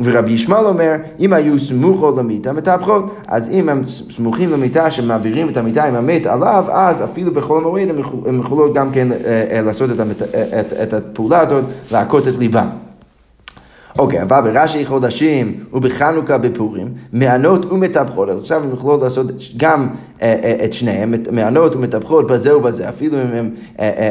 ורבי 0.00 0.32
ישמעאל 0.32 0.66
אומר, 0.66 0.94
אם 1.20 1.32
היו 1.32 1.58
סמוכות 1.58 2.16
למיטה 2.18 2.52
מטפחות, 2.52 3.16
אז 3.28 3.50
אם 3.50 3.68
הם 3.68 3.84
סמוכים 3.84 4.52
למיטה 4.52 4.90
שמעבירים 4.90 5.48
את 5.48 5.56
המיטה 5.56 5.84
עם 5.84 5.94
המת 5.94 6.26
עליו, 6.26 6.64
אז 6.70 7.04
אפילו 7.04 7.34
בחול 7.34 7.58
המועד 7.58 7.88
הם 8.26 8.40
יכולות 8.40 8.74
גם 8.74 8.92
כן 8.92 9.12
אה, 9.12 9.44
אה, 9.50 9.62
לעשות 9.62 9.90
את, 9.90 10.00
המת, 10.00 10.22
את, 10.22 10.72
את 10.82 10.92
הפעולה 10.92 11.40
הזאת, 11.40 11.64
להכות 11.92 12.28
את 12.28 12.38
ליבם. 12.38 12.87
אוקיי, 13.98 14.22
אבל 14.22 14.40
ברש"י 14.40 14.86
חודשים 14.86 15.64
ובחנוכה 15.72 16.38
בפורים, 16.38 16.88
מענות 17.12 17.72
ומטפחות, 17.72 18.28
עכשיו 18.40 18.64
הם 18.64 18.74
יכולות 18.74 19.02
לעשות 19.02 19.26
גם 19.56 19.88
אה, 20.22 20.36
אה, 20.44 20.64
את 20.64 20.72
שניהם, 20.72 21.14
מענות 21.32 21.76
ומטפחות 21.76 22.26
בזה 22.26 22.56
ובזה, 22.56 22.88
אפילו 22.88 23.18
אם 23.22 23.50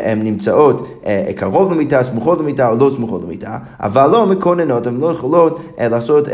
הן 0.04 0.22
נמצאות 0.22 1.02
קרוב 1.36 1.74
למיטה, 1.74 2.04
סמוכות 2.04 2.40
למיטה 2.40 2.70
או 2.70 2.78
לא 2.78 2.92
סמוכות 2.96 3.24
למיטה, 3.24 3.58
אבל 3.80 4.10
לא 4.12 4.26
מקוננות, 4.26 4.88
הן 4.88 4.98
לא 4.98 5.12
יכולות 5.12 5.60
לעשות 5.80 6.28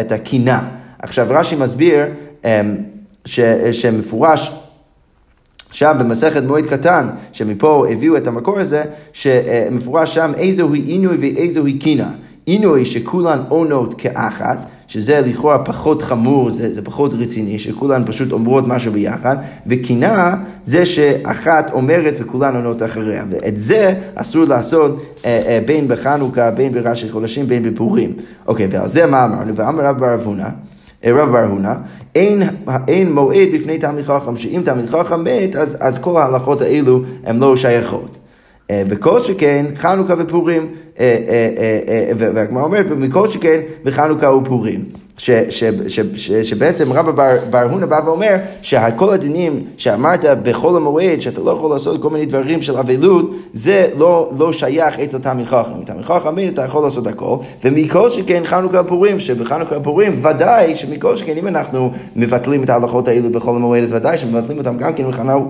את 0.00 0.12
הקינה. 0.12 0.60
עכשיו 0.98 1.26
רש"י 1.30 1.56
מסביר 1.56 2.06
שמפורש 3.72 4.52
שם 5.70 5.96
במסכת 5.98 6.42
מועד 6.42 6.66
קטן, 6.66 7.08
שמפה 7.32 7.86
הביאו 7.90 8.16
את 8.16 8.26
המקור 8.26 8.58
הזה, 8.58 8.82
שמפורש 9.12 10.14
שם 10.14 10.32
איזוהי 10.36 10.80
עינוי 10.80 11.16
ואיזוהי 11.16 11.78
קינה. 11.78 12.08
עינוי 12.46 12.84
שכולן 12.84 13.38
עונות 13.48 13.94
כאחת, 13.94 14.58
שזה 14.86 15.20
לכאורה 15.20 15.58
פחות 15.58 16.02
חמור, 16.02 16.50
זה, 16.50 16.74
זה 16.74 16.82
פחות 16.82 17.14
רציני, 17.14 17.58
שכולן 17.58 18.02
פשוט 18.06 18.32
אומרות 18.32 18.64
משהו 18.66 18.92
ביחד, 18.92 19.36
וקינה 19.66 20.36
זה 20.64 20.86
שאחת 20.86 21.70
אומרת 21.72 22.14
וכולן 22.20 22.56
עונות 22.56 22.82
אחריה, 22.82 23.24
ואת 23.30 23.56
זה 23.56 23.94
אסור 24.14 24.44
לעשות 24.44 25.00
אה, 25.24 25.42
אה, 25.46 25.60
בין 25.66 25.88
בחנוכה, 25.88 26.50
בין 26.50 26.72
בראשי 26.72 27.10
חודשים, 27.10 27.46
בין 27.46 27.62
בפורים. 27.62 28.12
אוקיי, 28.46 28.66
ועל 28.70 28.88
זה 28.88 29.06
מה 29.06 29.24
אמרנו? 29.24 29.56
ואמר 29.56 29.84
רב 29.84 29.98
בר 29.98 30.14
אבונה, 30.14 30.48
אה, 31.04 31.12
רב 31.12 31.30
בר 31.30 31.44
הונא, 31.44 31.74
אין, 32.14 32.42
אין 32.88 33.12
מועד 33.12 33.48
בפני 33.54 33.78
תלמיד 33.78 34.04
חכם, 34.04 34.36
שאם 34.36 34.60
תלמיד 34.64 34.90
חכם 34.90 35.24
מת, 35.24 35.56
אז, 35.56 35.76
אז 35.80 35.98
כל 36.00 36.16
ההלכות 36.16 36.60
האלו 36.60 37.00
הן 37.24 37.38
לא 37.38 37.56
שייכות. 37.56 38.18
אה, 38.70 38.82
וכל 38.88 39.22
שכן 39.22 39.66
חנוכה 39.76 40.14
ופורים, 40.18 40.74
אה, 41.00 42.10
והגמרא 42.18 42.62
אומרת, 42.62 42.90
מכל 42.90 43.28
שכן 43.28 43.60
בחנוכה 43.84 44.30
ופורים. 44.34 44.84
ש, 45.18 45.30
ש, 45.30 45.64
ש, 45.88 46.00
ש, 46.14 46.32
שבעצם 46.32 46.92
רבא 46.92 47.12
בר, 47.12 47.36
בר 47.50 47.62
הונא 47.62 47.86
בא 47.86 48.00
ואומר 48.04 48.36
שכל 48.62 49.10
הדינים 49.10 49.64
שאמרת 49.76 50.24
בחול 50.42 50.76
המועד, 50.76 51.20
שאתה 51.20 51.40
לא 51.40 51.50
יכול 51.50 51.70
לעשות 51.70 52.02
כל 52.02 52.10
מיני 52.10 52.26
דברים 52.26 52.62
של 52.62 52.76
אבלות, 52.76 53.30
זה 53.52 53.88
לא, 53.96 54.30
לא 54.38 54.52
שייך 54.52 54.98
אצל 54.98 55.18
תלמיד 55.18 55.46
חכם. 55.46 55.84
תלמיד 55.84 56.04
חכם 56.04 56.48
אתה 56.48 56.64
יכול 56.64 56.84
לעשות 56.84 57.06
הכל, 57.06 57.36
ומכל 57.64 58.10
שכן 58.10 58.42
חנוכה 58.46 58.84
פורים, 58.84 59.18
שבחנוכה 59.18 59.80
פורים 59.80 60.24
ודאי 60.24 60.76
שמכל 60.76 61.16
שכן 61.16 61.36
אם 61.36 61.46
אנחנו 61.46 61.90
מבטלים 62.16 62.64
את 62.64 62.70
ההלכות 62.70 63.08
האלו 63.08 63.30
בחול 63.30 63.56
המועד, 63.56 63.84
אז 63.84 63.92
ודאי 63.92 64.18
שמבטלים 64.18 64.58
אותם 64.58 64.76
גם 64.76 64.92
כן 64.92 65.04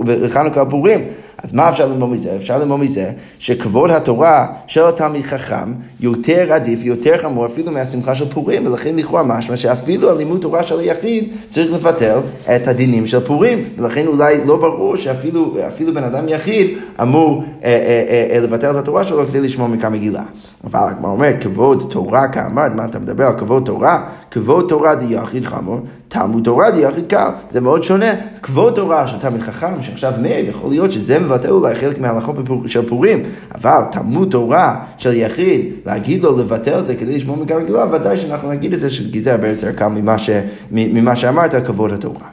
בחנוכה 0.05 0.65
פורים. 0.65 1.01
אז 1.43 1.53
מה 1.53 1.69
אפשר 1.69 1.87
ללמוד 1.87 2.11
מזה? 2.11 2.37
אפשר 2.37 2.59
ללמוד 2.59 2.81
מזה 2.81 3.11
שכבוד 3.39 3.91
התורה 3.91 4.47
של 4.67 4.83
התלמיד 4.83 5.23
חכם 5.23 5.73
יותר 6.01 6.53
עדיף, 6.53 6.85
יותר 6.85 7.19
חמור 7.19 7.47
אפילו 7.47 7.73
מהשמחה 7.73 8.15
של 8.15 8.29
פורים, 8.29 8.67
ולכן 8.67 8.97
לכאורה 8.97 9.23
משמע 9.23 9.56
שאפילו 9.57 10.11
הלימוד 10.11 10.41
תורה 10.41 10.63
של 10.63 10.79
היחיד 10.79 11.29
צריך 11.51 11.73
לבטל 11.73 12.19
את 12.57 12.69
הדינים 12.69 13.07
של 13.07 13.21
פורים, 13.21 13.59
ולכן 13.79 14.07
אולי 14.07 14.45
לא 14.47 14.57
ברור 14.57 14.97
שאפילו 14.97 15.95
בן 15.95 16.05
אדם 16.05 16.29
יחיד 16.29 16.79
אמור 17.03 17.45
אה, 17.65 17.69
אה, 17.69 18.35
אה, 18.35 18.41
לבטל 18.41 18.71
את 18.71 18.77
התורה 18.77 19.05
שלו 19.05 19.27
כדי 19.27 19.41
לשמור 19.41 19.69
מכאן 19.69 19.93
מגילה. 19.93 20.23
אבל 20.65 20.81
הגמרא 20.81 21.11
אומר, 21.11 21.31
כבוד 21.41 21.87
תורה 21.91 22.29
כאמרת, 22.29 22.75
מה 22.75 22.85
אתה 22.85 22.99
מדבר 22.99 23.27
על 23.27 23.39
כבוד 23.39 23.63
תורה? 23.65 24.09
כבוד 24.31 24.69
תורה 24.69 24.95
דיחיד 24.95 25.45
חמור, 25.45 25.81
תלמוד 26.09 26.45
תורה 26.45 26.71
דיחיד 26.71 27.07
קל. 27.09 27.29
זה 27.51 27.61
מאוד 27.61 27.83
שונה. 27.83 28.13
כבוד 28.43 28.75
תורה 28.75 29.09
של 29.09 29.19
תלמיד 29.19 29.43
חכם 29.43 29.83
שעכשיו 29.83 30.13
מת, 30.23 30.45
יכול 30.49 30.71
להיות 30.71 30.93
שזה 30.93 31.19
מבטא 31.19 31.49
אולי 31.49 31.75
חלק 31.75 32.01
מההלכות 32.01 32.37
של 32.67 32.89
פורים, 32.89 33.23
אבל 33.55 33.81
תלמוד 33.93 34.31
תורה 34.31 34.85
של 34.99 35.15
יחיד, 35.15 35.73
להגיד 35.87 36.23
לו 36.23 36.39
לבטל 36.39 36.79
את 36.79 36.87
זה 36.87 36.95
כדי 36.95 37.17
לשמור 37.17 37.37
מכאן 37.37 37.63
מגילה, 37.63 37.85
ודאי 37.93 38.17
שאנחנו 38.17 38.51
נגיד 38.51 38.73
את 38.73 38.81
זה, 38.81 38.89
כי 39.13 39.21
זה 39.21 39.33
הרבה 39.33 39.49
יותר 39.49 39.73
קל 39.73 39.89
ממה, 39.89 40.19
ש, 40.19 40.31
ממה 40.71 41.17
שאמרת 41.17 41.67
כבוד 41.67 41.93
התורה. 41.93 42.27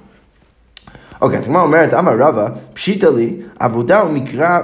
אוקיי, 1.22 1.40
אז 1.40 1.46
הגמרא 1.46 1.62
אומרת, 1.62 1.94
אמר 1.94 2.12
רבא, 2.20 2.50
פשיטא 2.74 3.06
לי, 3.06 3.36
עבודה 3.60 4.04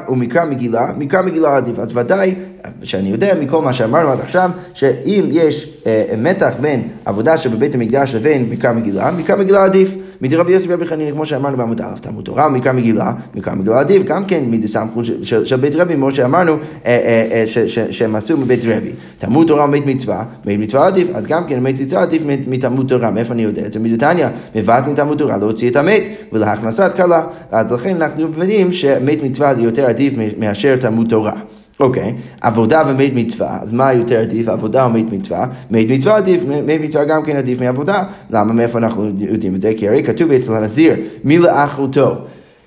ומקרא 0.09 0.45
מגילה, 0.45 0.87
מקרא 0.97 1.21
מגילה 1.21 1.57
עדיף. 1.57 1.79
אז 1.79 1.97
ודאי, 1.97 2.35
שאני 2.83 3.09
יודע 3.09 3.35
מכל 3.41 3.61
מה 3.61 3.73
שאמרנו 3.73 4.09
עד 4.09 4.19
עכשיו, 4.19 4.49
שאם 4.73 5.29
יש 5.31 5.69
אה, 5.87 6.05
מתח 6.17 6.53
בין 6.61 6.87
עבודה 7.05 7.37
שבבית 7.37 7.75
המקדש 7.75 8.15
לבין 8.15 8.49
מקרא 8.49 8.73
מגילה, 8.73 9.11
מקרא 9.11 9.35
מגילה 9.35 9.63
עדיף. 9.63 9.95
מדרבי 10.21 10.51
יוסי 10.51 10.67
ברבי 10.67 10.85
חנין, 10.85 11.13
כמו 11.13 11.25
שאמרנו 11.25 11.57
בעמוד 11.57 11.81
א', 11.81 11.85
תלמוד 12.01 12.25
תורה 12.25 12.47
ומקרא 12.47 12.71
מגילה, 12.71 13.13
מקרא 13.35 13.53
מגילה 13.55 13.79
עדיף, 13.79 14.03
גם 14.03 14.25
כן 14.25 14.43
מדסמכות 14.47 15.05
של, 15.05 15.45
של 15.45 15.55
בית 15.55 15.75
רבי, 15.75 15.93
כמו 15.93 16.11
שאמרנו, 16.11 16.53
אה, 16.53 16.59
אה, 16.85 17.43
אה, 17.57 17.67
שהם 17.91 18.15
עשו 18.15 18.37
מבית 18.37 18.59
רבי. 18.65 18.91
תלמוד 19.17 19.47
תורה 19.47 19.65
ומית 19.65 19.85
מצווה, 19.85 20.23
מית 20.45 20.59
מצווה 20.59 20.87
עדיף, 20.87 21.07
אז 21.13 21.27
גם 21.27 21.43
כן 21.47 21.59
מית 21.59 21.81
מצווה 21.81 22.01
עדיף 22.01 22.21
מתלמוד 22.47 22.87
תורה, 22.87 23.11
מאיפה 23.11 23.33
אני 23.33 23.43
יודע 23.43 23.65
את 23.65 23.73
זה? 23.73 23.79
מדתניא, 23.79 24.27
מבטלים 24.55 24.95
תלמוד 24.95 25.17
תורה 25.17 25.37
להוציא 25.37 25.69
את 25.69 25.75
המת 25.75 26.03
ולהכנסת 26.33 26.91
כלה, 26.95 27.23
אז 27.51 27.71
לכן 27.71 27.95
אנחנו 27.95 28.27
מבינים 28.27 28.73
שמית 28.73 29.23
מצווה 29.23 29.55
זה 29.55 29.61
יותר 29.61 29.85
עדיף 29.85 30.13
מאשר 30.37 30.75
תלמוד 30.75 31.09
תורה. 31.09 31.33
אוקיי, 31.79 32.03
okay. 32.03 32.37
עבודה 32.41 32.83
ומית 32.87 33.13
מצווה, 33.15 33.59
אז 33.61 33.73
מה 33.73 33.93
יותר 33.93 34.19
עדיף, 34.19 34.47
עבודה 34.47 34.85
או 34.85 34.89
מית 34.89 35.13
מצווה? 35.13 35.47
מית 35.71 35.89
מצווה 35.91 36.17
עדיף, 36.17 36.41
מית 36.65 36.81
מצווה 36.81 37.05
גם 37.05 37.23
כן 37.23 37.35
עדיף 37.35 37.61
מעבודה. 37.61 38.03
למה, 38.29 38.53
מאיפה 38.53 38.77
אנחנו 38.77 39.09
יודעים 39.19 39.55
את 39.55 39.61
זה? 39.61 39.73
כי 39.77 39.87
הרי 39.87 40.03
כתוב 40.03 40.31
אצל 40.31 40.53
הנזיר, 40.53 40.95
מי 41.23 41.37
לאחותו. 41.37 42.15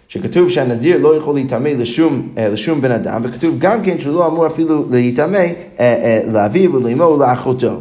שכתוב 0.09 0.49
שהנזיר 0.49 0.99
לא 0.99 1.17
יכול 1.17 1.35
להיטמא 1.35 1.69
לשום, 1.69 2.29
אה, 2.39 2.49
לשום 2.49 2.81
בן 2.81 2.91
אדם, 2.91 3.21
וכתוב 3.25 3.59
גם 3.59 3.83
כן 3.83 3.99
שהוא 3.99 4.15
לא 4.15 4.27
אמור 4.27 4.47
אפילו 4.47 4.85
להיטמא 4.91 5.37
אה, 5.37 5.53
אה, 5.81 6.21
לאביו 6.33 6.73
ולאמו 6.73 7.03
ולאחותו. 7.03 7.81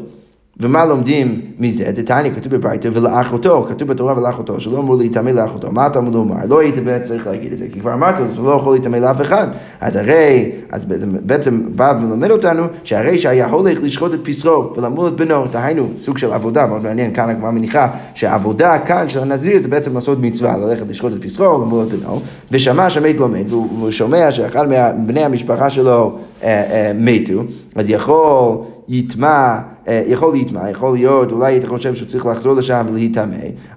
ומה 0.62 0.86
לומדים 0.86 1.42
מזה? 1.60 1.92
דתניא 1.92 2.32
כתוב 2.36 2.56
בברייתא 2.56 2.90
ולאחותו, 2.94 3.66
כתוב 3.70 3.88
בתורה 3.88 4.18
ולאחותו, 4.18 4.60
שלא 4.60 4.80
אמור 4.80 4.96
להיטמא 4.96 5.30
לאחותו. 5.30 5.72
מה 5.72 5.88
אתה 5.88 6.00
אמור 6.00 6.14
לומר? 6.14 6.36
לא 6.50 6.60
היית 6.60 6.76
באמת 6.76 7.04
צריך 7.04 7.28
להגיד 7.28 7.52
את 7.52 7.58
זה, 7.58 7.66
כי 7.74 7.80
כבר 7.80 7.94
אמרתי 7.94 8.22
שהוא 8.34 8.46
לא 8.46 8.52
יכול 8.52 8.74
להיטמא 8.74 8.98
לאף 8.98 9.22
אחד. 9.22 9.48
אז 9.82 9.96
הרי, 9.96 10.52
אז 10.72 10.86
בעצם 11.26 11.62
בא 11.76 11.94
ומלמד 11.98 12.32
אותנו, 12.32 12.64
שהרי 12.84 13.18
שהיה 13.18 13.48
הולך 13.48 13.80
לשחוט 13.84 14.14
את 14.14 14.20
פסחו 14.24 14.74
ולמול 14.78 15.08
את 15.08 15.16
בנו, 15.16 15.46
דהיינו, 15.52 15.88
סוג 15.98 16.18
של 16.18 16.34
עבודה, 16.34 16.68
מאוד 16.68 16.84
מעניין, 16.84 17.14
כאן 17.14 17.30
הגמרא 17.30 17.52
מניחה 17.52 17.88
שהעבודה 18.14 18.80
כאן 18.80 19.10
של 19.10 19.20
הנזיר 19.20 19.62
זה 19.62 19.68
בעצם 19.68 19.96
לעשות 19.96 20.18
מצווה, 20.22 20.58
ללכת 20.58 20.90
לשחוט 20.90 21.14
את 21.14 21.24
פסחו 21.24 21.44
ולמול 21.44 21.86
את 21.86 21.92
בנו, 21.92 22.20
ושמע 22.52 22.90
שהמת 22.90 23.16
לומד, 23.16 23.44
והוא 23.48 23.92
שומע 23.92 24.32
שאחד 24.32 24.66
מבני 25.00 25.24
המשפחה 25.24 25.70
שלו 25.70 26.18
אה, 26.44 26.48
אה, 26.48 26.92
מתו, 26.96 27.44
אז 27.76 27.90
יכול 27.90 28.58
יטמע, 28.94 29.58
אה, 29.88 30.04
יכול 30.08 30.32
להיטמע, 30.32 30.70
יכול 30.70 30.94
להיות, 30.94 31.32
אולי 31.32 31.54
היית 31.54 31.66
חושב 31.66 31.96
שהוא 31.96 32.08
צריך 32.10 32.26
לחזור 32.26 32.54
לשם 32.56 32.86
ולהיטמא, 32.90 33.36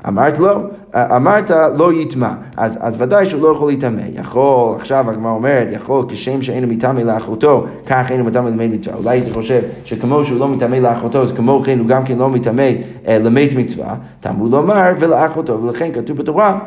אמרת 0.09 0.39
לא, 0.39 0.59
אה, 0.95 1.17
אמרת 1.17 1.51
לא 1.77 1.93
יטמע, 1.93 2.33
אז, 2.57 2.79
אז 2.81 2.95
ודאי 2.99 3.27
שהוא 3.27 3.43
לא 3.43 3.49
יכול 3.49 3.69
להיטמא, 3.69 4.03
יכול, 4.15 4.77
עכשיו 4.77 5.11
הגמרא 5.11 5.33
אומרת, 5.33 5.69
יכול 5.71 6.05
כשם 6.09 6.43
שאינו 6.43 6.67
מטמא 6.67 7.01
לאחותו, 7.01 7.67
כך 7.87 8.11
אינו 8.11 8.25
מטמא 8.25 8.49
למת 8.49 8.71
מצווה, 8.73 8.97
אולי 8.97 9.11
היית 9.11 9.33
חושב 9.35 9.61
שכמו 9.85 10.25
שהוא 10.25 10.41
לא 10.41 10.49
מטמא 10.49 10.77
לאחותו, 10.77 11.23
אז 11.23 11.33
כמו 11.33 11.63
כן 11.65 11.79
הוא 11.79 11.87
גם 11.87 12.05
כן 12.05 12.19
לא 12.19 12.29
מטמא 12.29 12.71
אה, 13.09 13.19
למת 13.19 13.55
מצווה, 13.57 13.95
תמוד 14.21 14.53
לומר 14.53 14.93
ולאחותו, 14.99 15.63
ולכן 15.63 15.91
כתוב 15.93 16.17
בתורה 16.17 16.59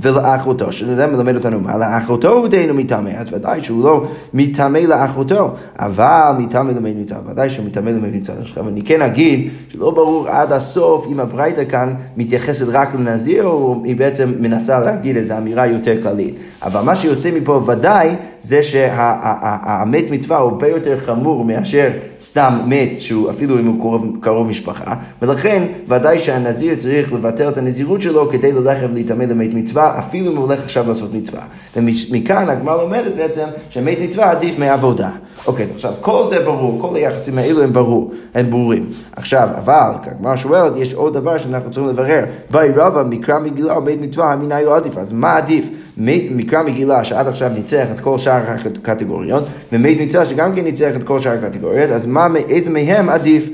ולאחותו, 0.00 0.72
שזה 0.72 1.06
מלמד 1.06 1.34
אותנו 1.34 1.60
מה 1.60 1.76
לאחותו 1.76 2.32
הוא 2.32 2.48
דהינו 2.48 2.74
מטמא, 2.74 3.10
אז 3.18 3.32
ודאי 3.32 3.64
שהוא 3.64 3.84
לא 3.84 4.04
מטמא 4.34 4.78
לאחותו, 4.78 5.50
אבל 5.78 6.32
מטמא 6.38 6.70
למד 6.70 6.96
מצווה, 6.96 7.32
ודאי 7.32 7.50
שהוא 7.50 7.66
מטמא 7.66 7.90
למד 7.90 8.14
מצווה. 8.14 8.40
עכשיו 8.40 8.68
אני 8.68 8.82
כן 8.82 9.02
אגיד 9.02 9.50
שלא 9.68 9.90
ברור 9.90 10.28
עד 10.28 10.52
הסוף 10.52 11.06
אם 11.10 11.20
הברייתא 11.20 11.64
כאן 11.70 11.94
מתייחסת 12.16 12.66
רק 12.68 12.94
לנזיר, 12.94 13.44
או 13.44 13.80
היא 13.84 13.96
בעצם 13.96 14.32
מנסה 14.40 14.80
להגיד 14.80 15.16
איזו 15.16 15.36
אמירה 15.38 15.66
יותר 15.66 16.02
כללית. 16.02 16.34
אבל 16.62 16.80
מה 16.80 16.96
שיוצא 16.96 17.30
מפה 17.30 17.62
ודאי 17.66 18.16
זה 18.42 18.62
שהמת 18.62 20.10
מצווה 20.10 20.38
הוא 20.38 20.50
הרבה 20.50 20.68
יותר 20.68 20.98
חמור 20.98 21.44
מאשר 21.44 21.90
סתם 22.22 22.58
מת, 22.66 23.00
שהוא 23.00 23.30
אפילו 23.30 23.58
אם 23.58 23.66
הוא 23.66 23.80
קרוב, 23.80 24.16
קרוב 24.20 24.48
משפחה, 24.48 24.94
ולכן 25.22 25.62
ודאי 25.88 26.18
שהנזיר 26.18 26.74
צריך 26.74 27.12
לבטל 27.12 27.48
את 27.48 27.58
הנזירות 27.58 28.00
שלו 28.00 28.30
כדי 28.30 28.52
ללכת 28.52 28.86
ולהתעמד 28.92 29.30
למת 29.30 29.54
מצווה, 29.54 29.98
אפילו 29.98 30.32
אם 30.32 30.36
הוא 30.36 30.44
הולך 30.44 30.60
עכשיו 30.64 30.88
לעשות 30.88 31.14
מצווה. 31.14 31.40
ומכאן 31.76 32.50
הגמרא 32.50 32.82
לומדת 32.82 33.14
בעצם 33.16 33.44
שמת 33.70 33.98
מצווה 34.00 34.30
עדיף 34.30 34.58
מעבודה. 34.58 35.10
אוקיי, 35.46 35.64
אז 35.64 35.70
עכשיו 35.70 35.92
כל 36.00 36.24
זה 36.30 36.44
ברור, 36.44 36.80
כל 36.80 36.96
היחסים 36.96 37.38
האלו 37.38 37.62
הם 37.62 37.72
ברור, 37.72 38.12
הם 38.34 38.50
ברורים. 38.50 38.86
עכשיו, 39.16 39.48
אבל, 39.58 39.90
כגמר 40.04 40.36
שואלת, 40.36 40.72
יש 40.76 40.94
עוד 40.94 41.14
דבר 41.14 41.38
שאנחנו 41.38 41.70
צריכים 41.70 41.88
לברר. 41.88 42.24
באי 42.50 42.68
רבא, 42.76 43.02
מקרא 43.02 43.38
מגילה 43.38 43.78
ומת 43.78 44.00
מצווה, 44.00 44.32
המינה 44.32 44.58
הוא 44.58 44.74
עדיף, 44.74 44.98
אז 44.98 45.12
מה 45.12 45.36
עדיף? 45.36 45.68
מקרא 45.98 46.62
מגילה 46.62 47.04
שעד 47.04 47.26
עכשיו 47.26 47.50
ניצח 47.54 47.86
את 47.94 48.00
כל 48.00 48.18
שאר 48.18 48.42
הקטגוריות, 48.82 49.44
ומת 49.72 49.96
מצווה 50.00 50.26
שגם 50.26 50.54
כן 50.54 50.64
ניצח 50.64 50.90
את 50.96 51.02
כל 51.02 51.20
שאר 51.20 51.32
הקטגוריות, 51.32 51.90
אז 51.90 52.06
מה, 52.06 52.26
איזה 52.48 52.70
מהם 52.70 53.08
עדיף? 53.08 53.48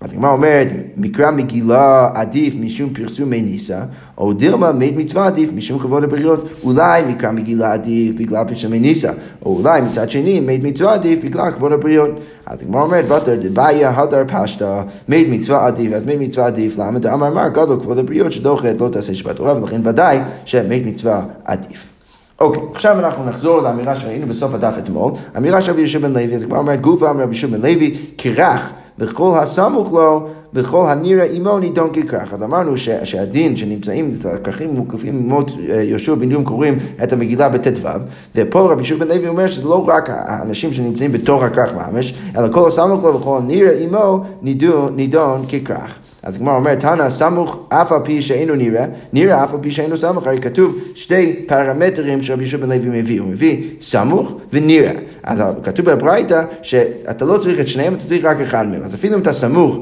אז 0.00 0.12
הגמרא 0.12 0.32
אומרת, 0.32 0.68
מקרא 0.96 1.30
מגילה 1.30 2.10
עדיף 2.14 2.54
משום 2.60 2.90
פרסומי 2.94 3.42
ניסה, 3.42 3.80
או 4.18 4.32
דילמה 4.32 4.72
מת 4.72 4.96
מצווה 4.96 5.26
עדיף 5.26 5.50
משום 5.54 5.78
כבוד 5.78 6.04
הבריות. 6.04 6.48
אולי 6.64 7.02
מקרא 7.08 7.30
מגילה 7.30 7.72
עדיף 7.72 8.16
בגלל 8.16 8.44
פרסומי 8.48 8.78
ניסה, 8.78 9.12
או 9.44 9.56
אולי 9.58 9.80
מצד 9.80 10.10
שני 10.10 10.40
מת 10.40 10.62
מצווה 10.62 10.94
עדיף 10.94 11.24
בגלל 11.24 11.50
כבוד 11.50 11.72
הבריות. 11.72 12.10
אז 12.46 12.62
הגמרא 12.62 12.82
אומרת, 12.82 13.04
בתר 13.04 13.36
דבעיה 13.40 13.90
הדר 13.90 14.22
פשטה, 14.28 14.82
מת 15.08 15.26
מצווה 15.30 15.66
עדיף, 15.66 15.92
אז 15.92 16.06
מת 16.06 16.16
מצווה 16.18 16.46
עדיף, 16.46 16.78
למה 16.78 16.98
דאמר 16.98 17.28
אמר 17.28 17.48
גדול 17.48 17.80
כבוד 17.80 17.98
הבריות 17.98 18.32
שדוחת 18.32 18.80
לא 18.80 18.88
תעשה 18.88 19.14
שבת 19.14 19.36
תורה, 19.36 19.62
ולכן 19.62 19.80
ודאי 19.84 20.18
שמת 20.44 20.86
מצווה 20.86 21.22
עדיף. 21.44 21.92
אוקיי, 22.40 22.62
okay, 22.62 22.74
עכשיו 22.74 22.98
אנחנו 22.98 23.24
נחזור 23.24 23.60
לאמירה 23.60 23.96
שראינו 23.96 24.26
בסוף 24.26 24.54
הדף 24.54 24.74
אתמול. 24.78 25.12
אמירה 25.36 25.60
של 25.60 25.72
רבי 25.72 25.80
יהושע 25.80 25.98
בן 25.98 26.12
לוי, 26.12 26.34
אז 26.34 26.44
כבר 26.44 26.58
אומרת, 26.58 26.80
גופה 26.80 27.10
אמר 27.10 27.22
רבי 27.22 27.32
יהושע 27.32 27.46
בן 27.46 27.60
לוי, 27.60 27.96
כרך 28.18 28.72
וכל 29.00 29.38
הסמוך 29.38 29.92
לו 29.92 30.28
וכל 30.54 30.86
הנראה 30.88 31.24
עמו 31.24 31.58
נידון 31.58 31.90
ככרך. 31.92 32.32
אז 32.32 32.42
אמרנו 32.42 32.76
ש, 32.76 32.88
שהדין 33.04 33.56
שנמצאים, 33.56 34.12
הכרכים 34.24 34.70
מוקפים 34.74 35.22
ממות 35.22 35.50
אה, 35.68 35.82
יהושע 35.82 36.14
בן 36.14 36.32
נון 36.32 36.44
קוראים 36.44 36.78
את 37.02 37.12
המגילה 37.12 37.48
בט"ו, 37.48 37.88
ופה 38.34 38.60
רבי 38.60 38.74
יהושע 38.74 38.96
בן 38.96 39.08
לוי 39.08 39.28
אומר 39.28 39.46
שזה 39.46 39.68
לא 39.68 39.88
רק 39.88 40.10
האנשים 40.10 40.72
שנמצאים 40.72 41.12
בתוך 41.12 41.42
הכרך 41.42 41.74
ממש, 41.74 42.14
אלא 42.36 42.52
כל 42.52 42.68
הסמוך 42.68 43.04
לו 43.04 43.20
וכל 43.20 43.38
הנראה 43.42 43.78
עמו 43.78 44.24
נידון, 44.42 44.96
נידון 44.96 45.44
ככרך. 45.46 45.98
אז 46.22 46.36
הגמרא 46.36 46.56
אומרת, 46.56 46.80
תנא 46.80 47.10
סמוך 47.10 47.66
אף 47.68 47.92
על 47.92 47.98
פי 48.04 48.22
שאינו 48.22 48.54
נראה, 48.54 48.86
נראה 49.12 49.44
אף 49.44 49.54
על 49.54 49.60
פי 49.62 49.72
שאינו 49.72 49.96
סמוך, 49.96 50.26
הרי 50.26 50.40
כתוב 50.40 50.78
שתי 50.94 51.44
פרמטרים 51.46 52.22
שרבי 52.22 52.42
יהושע 52.42 52.56
בן 52.56 52.68
לוי 52.68 53.00
מביא, 53.00 53.20
הוא 53.20 53.28
מביא 53.28 53.68
סמוך 53.80 54.32
ונראה. 54.52 54.92
אז 55.22 55.38
כתוב 55.62 55.90
בברייתא 55.90 56.42
שאתה 56.62 57.24
לא 57.24 57.38
צריך 57.38 57.60
את 57.60 57.68
שניהם, 57.68 57.94
אתה 57.94 58.04
צריך 58.04 58.24
רק 58.24 58.40
אחד 58.40 58.66
מהם. 58.66 58.82
אז 58.82 58.94
אפילו 58.94 59.14
אם 59.14 59.20
אתה 59.20 59.32
סמוך, 59.32 59.76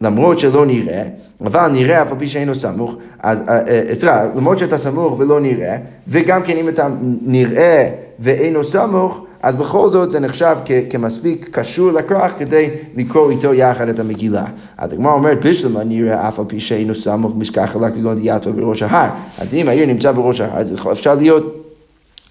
למרות 0.00 0.38
שלא 0.38 0.66
נראה, 0.66 1.02
אבל 1.40 1.68
נראה 1.68 2.02
אף 2.02 2.12
על 2.12 2.18
פי 2.18 2.28
שאינו 2.28 2.54
סמוך, 2.54 2.96
אז, 3.20 3.38
אה, 3.48 3.68
אה, 3.68 3.94
סליחה, 3.94 4.24
למרות 4.36 4.58
שאתה 4.58 4.78
סמוך 4.78 5.18
ולא 5.18 5.40
נראה, 5.40 5.76
וגם 6.08 6.42
כן 6.42 6.56
אם 6.56 6.68
אתה 6.68 6.88
נראה 7.22 7.88
ואינו 8.22 8.64
סמוך, 8.64 9.20
אז 9.42 9.54
בכל 9.54 9.88
זאת 9.88 10.10
זה 10.10 10.20
נחשב 10.20 10.56
כמספיק 10.90 11.48
קשור 11.50 11.92
לכרך 11.92 12.38
כדי 12.38 12.70
לקרוא 12.96 13.30
איתו 13.30 13.54
יחד 13.54 13.88
את 13.88 13.98
המגילה. 13.98 14.44
אז 14.78 14.92
הגמרא 14.92 15.12
אומרת, 15.12 15.44
בשלמה 15.44 15.84
נראה 15.84 16.28
אף 16.28 16.38
על 16.38 16.44
פי 16.48 16.60
שאינו 16.60 16.94
סמוך 16.94 17.32
משכח 17.36 17.76
לה 17.76 17.90
כגון 17.90 18.14
דיאטו 18.14 18.52
בראש 18.52 18.82
ההר. 18.82 19.10
אז 19.38 19.54
אם 19.54 19.68
העיר 19.68 19.86
נמצא 19.86 20.12
בראש 20.12 20.40
ההר, 20.40 20.58
אז 20.58 20.74
אפשר 20.92 21.14
להיות... 21.14 21.61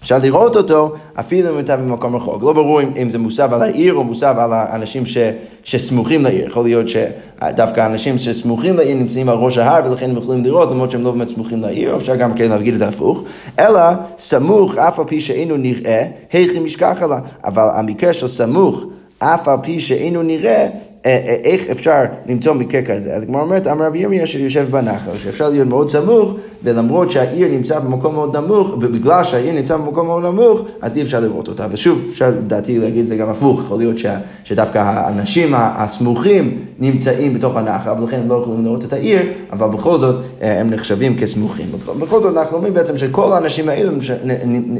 אפשר 0.02 0.18
לראות 0.22 0.56
אותו 0.56 0.94
אפילו 1.14 1.54
אם 1.54 1.58
אתה 1.58 1.76
במקום 1.76 2.16
רחוק. 2.16 2.42
לא 2.42 2.52
ברור 2.52 2.80
אם, 2.80 3.10
זה 3.10 3.18
מוסב 3.18 3.48
על 3.52 3.62
העיר 3.62 3.94
או 3.94 4.04
מוסב 4.04 4.34
על 4.38 4.52
האנשים 4.52 5.06
ש, 5.06 5.18
שסמוכים 5.64 6.22
לעיר. 6.22 6.46
יכול 6.46 6.64
להיות 6.64 6.86
שדווקא 6.88 7.80
האנשים 7.80 8.18
שסמוכים 8.18 8.76
לעיר 8.76 8.96
נמצאים 8.96 9.28
על 9.28 9.36
ראש 9.36 9.58
ההר 9.58 9.90
ולכן 9.90 10.10
הם 10.10 10.16
יכולים 10.16 10.44
לראות 10.44 10.70
למרות 10.70 10.90
שהם 10.90 11.02
לא 11.02 11.10
באמת 11.10 11.28
סמוכים 11.28 11.60
לעיר, 11.60 11.96
אפשר 11.96 12.16
גם 12.16 12.34
כן 12.34 12.48
להגיד 12.48 12.72
את 12.72 12.78
זה 12.78 12.88
הפוך. 12.88 13.22
אלא 13.58 13.80
סמוך 14.18 14.76
אף 14.76 14.98
על 14.98 15.04
פי 15.04 15.20
שאינו 15.20 15.56
נראה, 15.56 16.06
היכי 16.32 16.58
משכח 16.58 16.96
עלה. 17.00 17.18
אבל 17.44 17.68
המקרה 17.74 18.12
של 18.12 18.28
סמוך 18.28 18.84
אף 19.18 19.48
על 19.48 19.58
פי 19.62 19.80
שאינו 19.80 20.22
נראה, 20.22 20.52
אה, 20.52 20.68
אה, 21.06 21.36
איך 21.44 21.70
אפשר 21.70 22.04
למצוא 22.26 22.54
מקרה 22.54 22.82
כזה? 22.82 23.14
אז 23.14 23.22
הגמרא 23.22 23.42
אומרת, 23.42 23.66
אמר 23.66 23.86
רבי 23.86 23.98
ירמיה 23.98 24.26
שיושב 24.26 24.66
בנחל, 24.70 25.16
שאפשר 25.16 25.48
להיות 25.48 25.68
מאוד 25.68 25.90
סמוך, 25.90 26.34
ולמרות 26.62 27.10
שהעיר 27.10 27.48
נמצא 27.48 27.78
במקום 27.78 28.14
מאוד 28.14 28.36
נמוך, 28.36 28.68
ובגלל 28.80 29.24
שהעיר 29.24 29.52
נמצא 29.52 29.76
במקום 29.76 30.06
מאוד 30.06 30.24
נמוך, 30.24 30.60
אז 30.80 30.96
אי 30.96 31.02
אפשר 31.02 31.20
לראות 31.20 31.48
אותה. 31.48 31.66
ושוב, 31.72 32.02
אפשר 32.10 32.28
לדעתי 32.28 32.78
להגיד 32.78 33.02
את 33.02 33.08
זה 33.08 33.16
גם 33.16 33.28
הפוך, 33.28 33.60
יכול 33.64 33.78
להיות 33.78 33.98
ש, 33.98 34.06
שדווקא 34.44 34.78
האנשים 34.78 35.54
הסמוכים 35.56 36.58
נמצאים 36.78 37.34
בתוך 37.34 37.56
הנחל, 37.56 37.90
ולכן 38.02 38.20
הם 38.20 38.28
לא 38.28 38.40
יכולים 38.42 38.64
לראות 38.64 38.84
את 38.84 38.92
העיר, 38.92 39.22
אבל 39.52 39.68
בכל 39.68 39.98
זאת 39.98 40.16
אה, 40.42 40.60
הם 40.60 40.70
נחשבים 40.70 41.16
כסמוכים. 41.16 41.66
בכל 42.00 42.22
זאת 42.22 42.36
אנחנו 42.36 42.56
אומרים 42.56 42.74
בעצם 42.74 42.98
שכל 42.98 43.32
האנשים 43.32 43.68
האלה 43.68 43.90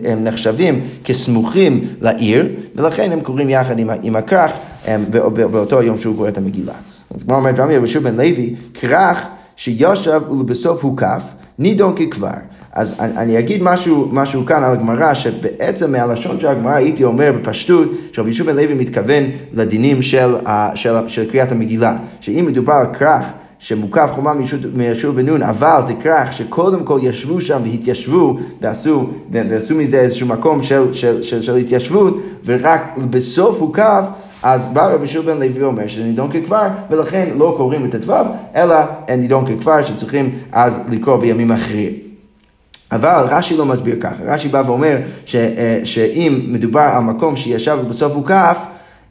הם 0.05 0.25
נחשבים 0.25 0.81
כסמוכים 1.05 1.85
לעיר, 2.01 2.49
ולכן 2.77 3.13
הם 3.13 3.21
קוראים 3.21 3.51
יחד 3.51 3.79
עם, 3.79 3.91
עם 4.03 4.17
הכרך 4.17 4.53
באותו 5.33 5.83
יום 5.83 5.99
שהוא 5.99 6.17
קורא 6.17 6.29
את 6.29 6.39
המגילה. 6.39 6.73
אז 7.15 7.23
כמו 7.23 7.35
אומרת 7.35 7.59
רמי 7.59 7.75
יהושע 7.75 8.01
בן 8.01 8.17
לוי, 8.17 8.55
כרך 8.75 9.27
שישב 9.57 10.21
ולבסוף 10.31 10.85
הוקף, 10.85 11.23
נידון 11.63 11.95
ככבר. 11.97 12.31
אז 12.73 13.01
אני, 13.01 13.17
אני 13.17 13.39
אגיד 13.39 13.63
משהו, 13.63 14.09
משהו 14.13 14.47
כאן 14.47 14.65
על 14.65 14.73
הגמרא, 14.73 15.15
שבעצם 15.15 15.93
מהלשון 15.93 16.41
של 16.41 16.47
הגמרא 16.47 16.73
הייתי 16.73 17.05
אומר 17.05 17.33
בפשטות, 17.33 17.89
שרבי 18.13 18.29
יהושע 18.31 18.45
בן 18.45 18.57
לוי 18.57 18.75
מתכוון 18.75 19.25
לדינים 19.53 20.03
של, 20.03 20.35
של, 20.75 20.95
של 21.09 21.31
קריאת 21.31 21.53
המגילה. 21.53 21.97
שאם 22.21 22.45
מדובר 22.49 22.73
על 22.73 22.87
כרך 22.99 23.27
שמוקף 23.59 24.11
חומה 24.13 24.33
מישור 24.75 25.13
בן 25.13 25.27
נון, 25.27 25.43
אבל 25.43 25.81
זה 25.87 25.95
כרך 26.03 26.33
שקודם 26.33 26.85
כל 26.85 26.99
ישבו 27.03 27.41
שם 27.41 27.61
והתיישבו 27.65 28.39
ועשו, 28.61 29.11
ועשו 29.31 29.75
מזה 29.75 30.01
איזשהו 30.01 30.27
מקום 30.27 30.63
של, 30.63 30.95
של, 30.95 31.23
של, 31.23 31.43
של 31.43 31.57
התיישבות, 31.57 32.23
ורק 32.45 32.99
בסוף 33.11 33.61
הוקף, 33.61 34.05
אז 34.43 34.67
בא 34.73 34.87
רבי 34.87 35.07
שוב 35.07 35.27
בן 35.27 35.37
לוי 35.37 35.63
ואומר 35.63 35.87
שזה 35.87 36.05
נידון 36.05 36.33
ככבר, 36.33 36.69
ולכן 36.91 37.29
לא 37.37 37.55
קוראים 37.57 37.85
את 37.85 37.95
הט"ו, 37.95 38.15
אלא 38.57 38.77
נידון 39.19 39.57
ככבר 39.57 39.83
שצריכים 39.83 40.39
אז 40.53 40.81
לקרוא 40.91 41.17
בימים 41.17 41.53
אחרים. 41.53 41.93
אבל 42.93 43.25
רש"י 43.29 43.57
לא 43.57 43.65
מסביר 43.65 43.97
ככה, 44.01 44.25
רש"י 44.27 44.49
בא 44.49 44.63
ואומר 44.67 44.97
ש, 45.27 45.35
אה, 45.37 45.81
שאם 45.85 46.41
מדובר 46.47 46.81
על 46.81 47.03
מקום 47.03 47.37
שישב 47.37 47.79
ובסוף 47.83 48.13
הוקף, 48.13 48.59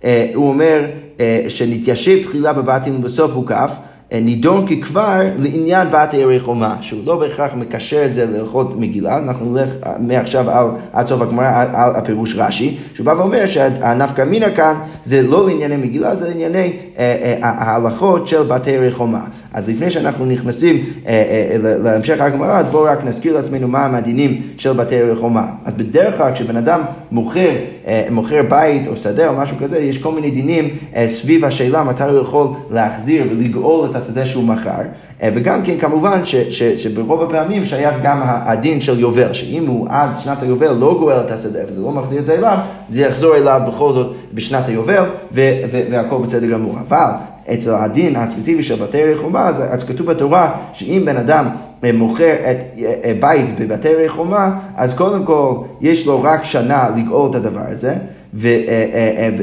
אה, 0.03 0.31
הוא 0.35 0.49
אומר 0.49 0.85
אה, 1.19 1.45
שנתיישב 1.47 2.23
תחילה 2.23 2.53
בבתים 2.53 2.99
ובסוף 2.99 3.31
הוקף, 3.31 3.71
נידון 4.11 4.65
ככבר 4.67 5.21
לעניין 5.37 5.87
בת 5.91 6.13
ערי 6.13 6.39
חומה, 6.39 6.75
שהוא 6.81 7.01
לא 7.05 7.15
בהכרח 7.19 7.51
מקשר 7.55 8.05
את 8.05 8.13
זה 8.13 8.25
להלכות 8.25 8.79
מגילה, 8.79 9.17
אנחנו 9.17 9.53
נלך 9.53 9.69
מעכשיו 9.99 10.49
על, 10.49 10.65
עד 10.93 11.07
סוף 11.07 11.21
הגמרא 11.21 11.65
על, 11.73 11.95
הפירוש 11.95 12.35
רש"י, 12.37 12.77
שהוא 12.93 13.05
בא 13.05 13.11
ואומר 13.11 13.45
שהנפקא 13.45 14.21
מינה 14.21 14.49
כאן 14.49 14.75
זה 15.05 15.21
לא 15.21 15.47
לענייני 15.47 15.77
מגילה, 15.77 16.15
זה 16.15 16.27
לענייני 16.27 16.73
אה, 16.97 17.17
אה, 17.21 17.37
ההלכות 17.41 18.27
של 18.27 18.43
בת 18.43 18.67
ערי 18.67 18.91
חומה. 18.91 19.21
אז 19.53 19.69
לפני 19.69 19.91
שאנחנו 19.91 20.25
נכנסים 20.25 20.75
אה, 21.07 21.11
אה, 21.11 21.77
להמשך 21.77 22.21
הגמרא, 22.21 22.59
אז 22.59 22.65
בואו 22.71 22.83
רק 22.83 23.05
נזכיר 23.05 23.37
לעצמנו 23.37 23.67
מה 23.67 23.85
המדינים 23.85 24.41
של 24.57 24.73
בת 24.73 24.91
ערי 24.91 25.15
חומה. 25.15 25.45
אז 25.65 25.73
בדרך 25.73 26.17
כלל 26.17 26.33
כשבן 26.33 26.55
אדם 26.55 26.81
מוכר, 27.11 27.49
אה, 27.87 28.07
מוכר 28.11 28.41
בית 28.49 28.87
או 28.87 28.97
שדה 28.97 29.27
או 29.27 29.33
משהו 29.33 29.57
כזה, 29.57 29.79
יש 29.79 29.97
כל 29.97 30.11
מיני 30.11 30.31
דינים 30.31 30.69
אה, 30.95 31.09
סביב 31.09 31.45
השאלה 31.45 31.83
מתי 31.83 32.03
הוא 32.03 32.21
יכול 32.21 32.47
להחזיר 32.71 33.23
ולגאול 33.31 33.89
את 33.89 33.95
השדה 34.01 34.25
שהוא 34.25 34.43
מכר, 34.43 34.81
אה, 35.23 35.29
וגם 35.33 35.61
כן 35.63 35.77
כמובן 35.77 36.25
ש, 36.25 36.35
ש, 36.35 36.63
שברוב 36.63 37.21
הפעמים 37.21 37.65
שייך 37.65 37.95
גם 38.01 38.21
הדין 38.23 38.81
של 38.81 38.99
יובל, 38.99 39.33
שאם 39.33 39.67
הוא 39.67 39.87
עד 39.89 40.09
שנת 40.19 40.43
היובל 40.43 40.71
לא 40.71 40.95
גואל 40.99 41.19
את 41.19 41.31
השדה 41.31 41.59
וזה 41.69 41.81
לא 41.81 41.91
מחזיר 41.91 42.19
את 42.19 42.25
זה 42.25 42.33
אליו, 42.33 42.57
זה 42.87 43.01
יחזור 43.01 43.35
אליו 43.35 43.61
בכל 43.67 43.93
זאת 43.93 44.15
בשנת 44.33 44.67
היובל 44.67 45.03
והכל 45.31 46.17
בסדר 46.17 46.47
גמור. 46.47 46.75
אבל 46.87 47.11
אצל 47.53 47.73
הדין 47.73 48.15
הספציפי 48.15 48.63
של 48.63 48.75
בתי 48.75 49.03
רחומה, 49.03 49.47
אז 49.47 49.83
כתוב 49.83 50.07
בתורה 50.07 50.51
שאם 50.73 51.01
בן 51.05 51.17
אדם 51.17 51.49
אה, 51.83 51.91
מוכר 51.91 52.33
את 52.51 52.57
אה, 52.79 53.13
בית 53.19 53.59
בבתי 53.59 53.95
רחומה, 53.95 54.59
אז 54.77 54.93
קודם 54.93 55.23
כל 55.25 55.55
יש 55.81 56.07
לו 56.07 56.23
רק 56.23 56.43
שנה 56.43 56.89
לגאול 56.97 57.29
את 57.29 57.35
הדבר 57.35 57.61
הזה, 57.67 57.93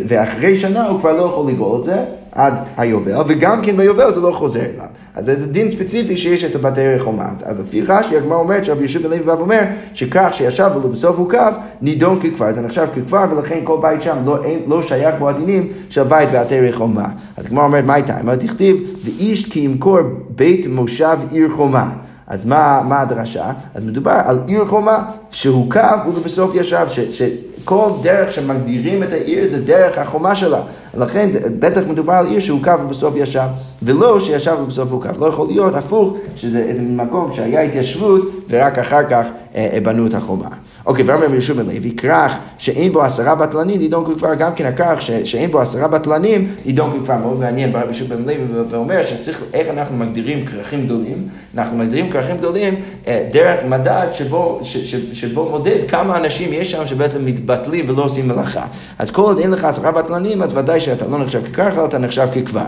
ואחרי 0.08 0.56
שנה 0.56 0.86
הוא 0.86 1.00
כבר 1.00 1.12
לא 1.12 1.22
יכול 1.22 1.50
לגאול 1.50 1.78
את 1.78 1.84
זה, 1.84 1.96
עד 2.38 2.54
היובל, 2.76 3.12
וגם 3.28 3.62
כן 3.62 3.76
ביובל 3.76 4.12
זה 4.14 4.20
לא 4.20 4.32
חוזר 4.32 4.60
אליו. 4.60 4.86
אז 5.14 5.24
זה 5.26 5.46
דין 5.46 5.70
ספציפי 5.70 6.16
שיש 6.16 6.44
את 6.44 6.56
בתי 6.56 6.88
רחומה. 6.88 7.28
אז 7.44 7.60
לפי 7.60 7.82
רש"י 7.82 8.16
הגמרא 8.16 8.36
אומרת 8.36 8.64
שרבי 8.64 8.82
יושב 8.82 9.02
בן 9.02 9.10
לוי 9.10 9.18
בא 9.18 9.32
ואומר 9.32 9.60
שכך 9.94 10.28
שישב 10.32 10.70
ובסוף 10.74 11.16
הוא 11.16 11.30
קו, 11.30 11.38
נידון 11.82 12.20
ככפר. 12.20 12.52
זה 12.52 12.60
נחשב 12.60 12.86
ככפר 12.96 13.24
ולכן 13.30 13.60
כל 13.64 13.78
בית 13.82 14.02
שם 14.02 14.16
לא, 14.24 14.44
אין, 14.44 14.60
לא 14.66 14.82
שייך 14.82 15.14
בו 15.18 15.28
הדינים 15.28 15.68
של 15.90 16.02
בית 16.02 16.28
בתי 16.32 16.60
רחומה. 16.60 17.06
אז 17.36 17.46
הגמרא 17.46 17.64
אומרת 17.64 17.84
מה 17.84 17.94
הייתה? 17.94 18.16
מה 18.22 18.36
תכתיב? 18.36 18.76
ואיש 19.04 19.52
כי 19.52 19.60
ימכור 19.60 19.98
בית 20.30 20.66
מושב 20.66 21.18
עיר 21.30 21.48
חומה. 21.48 21.90
אז 22.28 22.44
מה, 22.44 22.80
מה 22.88 23.00
הדרשה? 23.00 23.52
אז 23.74 23.84
מדובר 23.84 24.20
על 24.24 24.38
עיר 24.46 24.64
חומה 24.64 25.10
שהוקף 25.30 25.96
ובסוף 26.06 26.54
ישב, 26.54 26.86
ש, 26.90 27.00
שכל 27.00 27.90
דרך 28.02 28.32
שמגדירים 28.32 29.02
את 29.02 29.12
העיר 29.12 29.46
זה 29.46 29.64
דרך 29.64 29.98
החומה 29.98 30.34
שלה. 30.34 30.60
לכן 30.94 31.30
בטח 31.58 31.80
מדובר 31.88 32.12
על 32.12 32.26
עיר 32.26 32.40
שהוקף 32.40 32.78
ובסוף 32.84 33.14
ישב, 33.16 33.46
ולא 33.82 34.20
שישב 34.20 34.56
ובסוף 34.62 34.92
הוקף. 34.92 35.18
לא 35.18 35.26
יכול 35.26 35.46
להיות 35.46 35.74
הפוך, 35.74 36.16
שזה 36.36 36.58
איזה 36.58 36.82
מקום 36.82 37.32
שהיה 37.34 37.60
התיישבות 37.60 38.22
ורק 38.48 38.78
אחר 38.78 39.02
כך 39.10 39.26
אה, 39.54 39.68
אה 39.72 39.80
בנו 39.80 40.06
את 40.06 40.14
החומה. 40.14 40.48
אוקיי, 40.88 41.04
ואומר 41.04 41.32
יהושע 41.32 41.54
בן 41.54 41.66
לוי, 41.66 41.90
כרך 41.96 42.32
שאין 42.58 42.92
בו 42.92 43.02
עשרה 43.02 43.34
בטלנים, 43.34 43.78
נידון 43.78 44.14
כבר 44.18 44.34
גם 44.34 44.54
כן 44.54 44.66
הכרך 44.66 45.02
שאין 45.02 45.50
בו 45.50 45.60
עשרה 45.60 45.88
בטלנים, 45.88 46.48
נידון 46.66 47.00
כבר 47.04 47.16
מאוד 47.16 47.38
מעניין 47.38 47.72
ברבי 47.72 47.86
יהושע 47.86 48.04
בן 48.04 48.22
לוי, 48.22 48.36
ואומר 48.70 49.02
שצריך, 49.02 49.42
איך 49.54 49.68
אנחנו 49.68 49.96
מגדירים 49.96 50.46
כרכים 50.46 50.84
גדולים? 50.84 51.28
אנחנו 51.54 51.76
מגדירים 51.76 52.10
כרכים 52.10 52.36
גדולים 52.36 52.74
אה, 53.06 53.28
דרך 53.32 53.64
מדד 53.64 54.06
שבו, 54.12 54.60
ש, 54.62 54.76
ש, 54.76 54.94
שבו 55.12 55.48
מודד 55.50 55.78
כמה 55.88 56.16
אנשים 56.16 56.52
יש 56.52 56.70
שם 56.70 56.86
שבעצם 56.86 57.24
מתבטלים 57.26 57.84
ולא 57.88 58.04
עושים 58.04 58.28
מלאכה. 58.28 58.66
אז 58.98 59.10
כל 59.10 59.22
עוד 59.22 59.38
אין 59.38 59.50
לך 59.50 59.64
עשרה 59.64 59.92
בטלנים, 59.92 60.42
אז 60.42 60.56
ודאי 60.56 60.80
שאתה 60.80 61.06
לא 61.06 61.18
נחשב 61.18 61.42
ככרך, 61.52 61.74
אתה 61.88 61.98
נחשב 61.98 62.28
ככבר. 62.34 62.66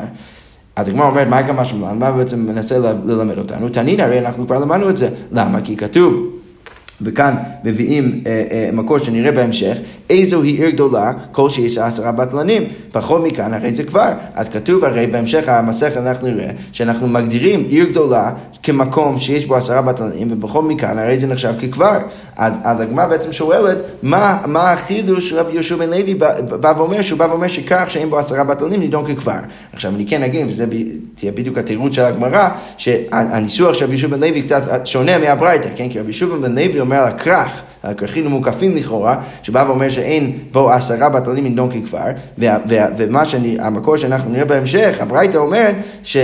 אז 0.77 0.89
הגמרא 0.89 1.07
אומרת, 1.07 1.29
מה 1.29 1.43
כמה 1.43 1.65
שמלן? 1.65 1.99
מה 1.99 2.11
בעצם 2.11 2.47
מנסה 2.47 2.79
ללמד 2.79 3.39
אותנו? 3.39 3.69
תנין, 3.69 4.01
הרי 4.01 4.19
אנחנו 4.19 4.47
כבר 4.47 4.59
למדנו 4.59 4.91
את 4.91 4.97
זה. 4.97 5.09
למה? 5.33 5.61
כי 5.61 5.77
כתוב... 5.77 6.40
וכאן 7.03 7.35
מביאים 7.65 8.21
אה, 8.27 8.45
אה, 8.51 8.71
מקור 8.73 8.99
שנראה 8.99 9.33
בהמשך, 9.33 9.79
איזו 10.11 10.43
היא 10.43 10.63
עיר 10.63 10.71
גדולה, 10.71 11.13
כל 11.33 11.51
שיש 11.51 11.79
עשרה 11.79 12.13
בטלנים. 12.13 12.63
פחות 12.93 13.23
מכאן, 13.25 13.55
הרי 13.55 13.73
זה 13.73 13.85
כבר. 13.85 14.13
אז 14.35 14.49
כתוב 14.49 14.85
הרי 14.85 15.07
בהמשך 15.07 15.49
המסכת 15.49 15.97
אנחנו 15.97 16.29
נראה, 16.29 16.51
שאנחנו 16.73 17.09
מגדירים 17.09 17.67
עיר 17.69 17.85
גדולה 17.85 18.33
כמקום 18.63 19.21
שיש 19.21 19.47
בו 19.47 19.57
עשרה 19.57 19.83
בטלנים, 19.83 20.29
ובכל 20.31 20.63
מכאן 20.63 20.99
הרי 20.99 21.19
זה 21.19 21.27
נחשב 21.27 21.55
ככבר. 21.63 21.99
אז, 22.37 22.55
אז 22.65 22.81
הגמרא 22.81 23.07
בעצם 23.07 23.33
שואלת, 23.33 23.77
מה, 24.03 24.39
מה 24.47 24.73
החידוש 24.73 25.33
רבי 25.33 25.53
יהושע 25.53 25.77
בן 25.77 25.91
לוי 25.91 26.15
בא 26.15 26.73
ואומר, 26.77 27.03
שהוא 27.03 27.19
בא 27.19 27.25
ואומר 27.25 27.47
שכך 27.47 27.85
שאין 27.89 28.11
בו 28.11 28.19
עשרה 28.19 28.45
בטלנים 28.45 28.81
נידון 28.81 29.15
ככבר. 29.15 29.39
עכשיו 29.73 29.95
אני 29.95 30.07
כן 30.07 30.23
אגיד, 30.23 30.47
וזה 30.49 30.67
תהיה 31.15 31.33
בדיוק 31.33 31.59
התירוץ 31.59 31.95
של 31.95 32.03
הגמרא, 32.03 32.49
שהניסוח 32.77 33.75
של 33.75 33.85
רבי 33.85 33.93
יהושע 33.93 34.09
בן 34.09 34.21
לוי 34.21 34.43
קצת 34.43 34.87
שונה 34.87 35.19
מהברייתא, 35.19 35.69
כן? 35.77 35.89
כי 35.89 35.99
רבי 36.01 36.09
יהושע 36.09 36.27
בן 36.27 36.55
לוי 36.55 36.81
אומר 36.91 37.03
על 37.03 37.09
הכרך, 37.09 37.63
הכרכים 37.85 38.27
המוקפים 38.27 38.77
לכאורה, 38.77 39.17
שבא 39.43 39.65
ואומר 39.67 39.89
שאין 39.89 40.39
בו 40.53 40.71
עשרה 40.71 41.09
בטלנים 41.09 41.45
נידון 41.45 41.71
ככבר, 41.71 42.05
ומה 42.97 43.25
שאני, 43.25 43.57
המקור 43.61 43.97
שאנחנו 43.97 44.31
נראה 44.31 44.45
בהמשך, 44.45 44.97
הברייתא 45.01 45.37
אומרת 45.37 45.75
ש... 46.03 46.17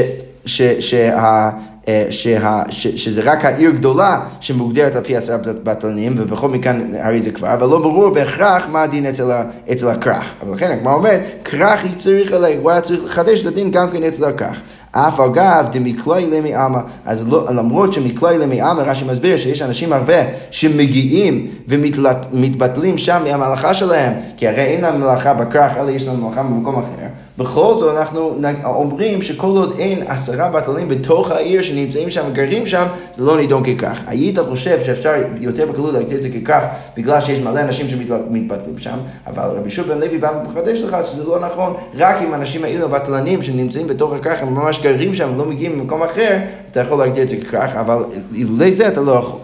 ש, 0.46 0.62
שה, 0.62 1.50
אה, 1.88 2.06
שה, 2.10 2.62
ש, 2.68 2.86
שזה 2.86 3.22
רק 3.24 3.44
העיר 3.44 3.70
גדולה 3.70 4.20
שמוגדרת 4.40 4.96
על 4.96 5.04
פי 5.04 5.16
עשרה 5.16 5.36
בטלנים, 5.36 6.14
ובכל 6.18 6.48
מכאן 6.48 6.90
הרי 6.98 7.20
זה 7.20 7.30
כבר, 7.30 7.52
אבל 7.52 7.66
לא 7.66 7.78
ברור 7.78 8.08
בהכרח 8.08 8.66
מה 8.68 8.82
הדין 8.82 9.06
אצל, 9.06 9.30
אצל 9.72 9.88
הכרך. 9.88 10.34
אבל 10.42 10.54
לכן 10.54 10.70
הגמרא 10.70 10.94
אומרת, 10.94 11.20
כרך 11.44 11.84
היא 11.84 11.96
צריך 11.98 12.32
עליה, 12.32 12.58
הוא 12.58 12.70
היה 12.70 12.80
צריך 12.80 13.04
לחדש 13.04 13.40
את 13.40 13.46
הדין 13.46 13.70
גם 13.70 13.90
כן 13.90 14.02
אצל 14.02 14.24
הכרך. 14.24 14.60
אף 14.96 15.20
אגב 15.20 15.68
דמקלוי 15.72 16.26
למי 16.26 16.54
עמה, 16.54 16.80
אז 17.04 17.28
לא, 17.28 17.46
למרות 17.50 17.92
שמקלוי 17.92 18.38
למי 18.38 18.60
עמה, 18.60 18.82
רש"י 18.82 19.04
מסביר 19.04 19.36
שיש 19.36 19.62
אנשים 19.62 19.92
הרבה 19.92 20.14
שמגיעים 20.50 21.46
ומתבטלים 21.68 22.98
שם 22.98 23.22
מהמלאכה 23.24 23.74
שלהם, 23.74 24.12
כי 24.36 24.48
הרי 24.48 24.62
אין 24.62 24.80
להם 24.80 25.00
מלאכה 25.00 25.34
בכרך, 25.34 25.76
אלא 25.76 25.90
יש 25.90 26.06
להם 26.06 26.24
מלאכה 26.24 26.42
במקום 26.42 26.78
אחר. 26.78 27.05
בכל 27.38 27.74
זאת 27.80 27.96
אנחנו 27.96 28.38
אומרים 28.64 29.22
שכל 29.22 29.46
עוד 29.46 29.74
אין 29.78 30.02
עשרה 30.06 30.48
בטלים 30.48 30.88
בתוך 30.88 31.30
העיר 31.30 31.62
שנמצאים 31.62 32.10
שם 32.10 32.24
וגרים 32.30 32.66
שם, 32.66 32.86
זה 33.12 33.22
לא 33.22 33.36
נידון 33.36 33.62
ככך. 33.64 34.00
היית 34.06 34.38
חושב 34.38 34.78
שאפשר 34.84 35.12
יותר 35.40 35.66
בקלות 35.66 35.94
להגדיר 35.94 36.18
את 36.18 36.22
זה 36.22 36.28
ככך 36.28 36.64
בגלל 36.96 37.20
שיש 37.20 37.38
מלא 37.38 37.60
אנשים 37.60 37.88
שמתבטלים 37.88 38.78
שם, 38.78 38.98
אבל 39.26 39.44
רבי 39.44 39.70
שוב 39.70 39.86
בן 39.86 39.98
לוי 39.98 40.18
בא 40.18 40.42
ומחדש 40.42 40.82
לך 40.82 40.96
שזה 41.04 41.24
לא 41.24 41.40
נכון, 41.40 41.74
רק 41.94 42.16
אם 42.22 42.32
האנשים 42.32 42.64
האלו 42.64 42.84
הבטלנים 42.84 43.42
שנמצאים 43.42 43.86
בתוך 43.86 44.12
הכך 44.12 44.42
הם 44.42 44.54
ממש 44.54 44.80
גרים 44.82 45.14
שם 45.14 45.30
ולא 45.34 45.44
מגיעים 45.44 45.78
ממקום 45.78 46.02
אחר, 46.02 46.38
אתה 46.70 46.80
יכול 46.80 46.98
להגדיר 46.98 47.22
את 47.22 47.28
זה 47.28 47.36
ככך, 47.36 47.76
אבל 47.80 48.04
אילולי 48.34 48.72
זה 48.72 48.88
אתה 48.88 49.00
לא 49.00 49.12
יכול. 49.12 49.38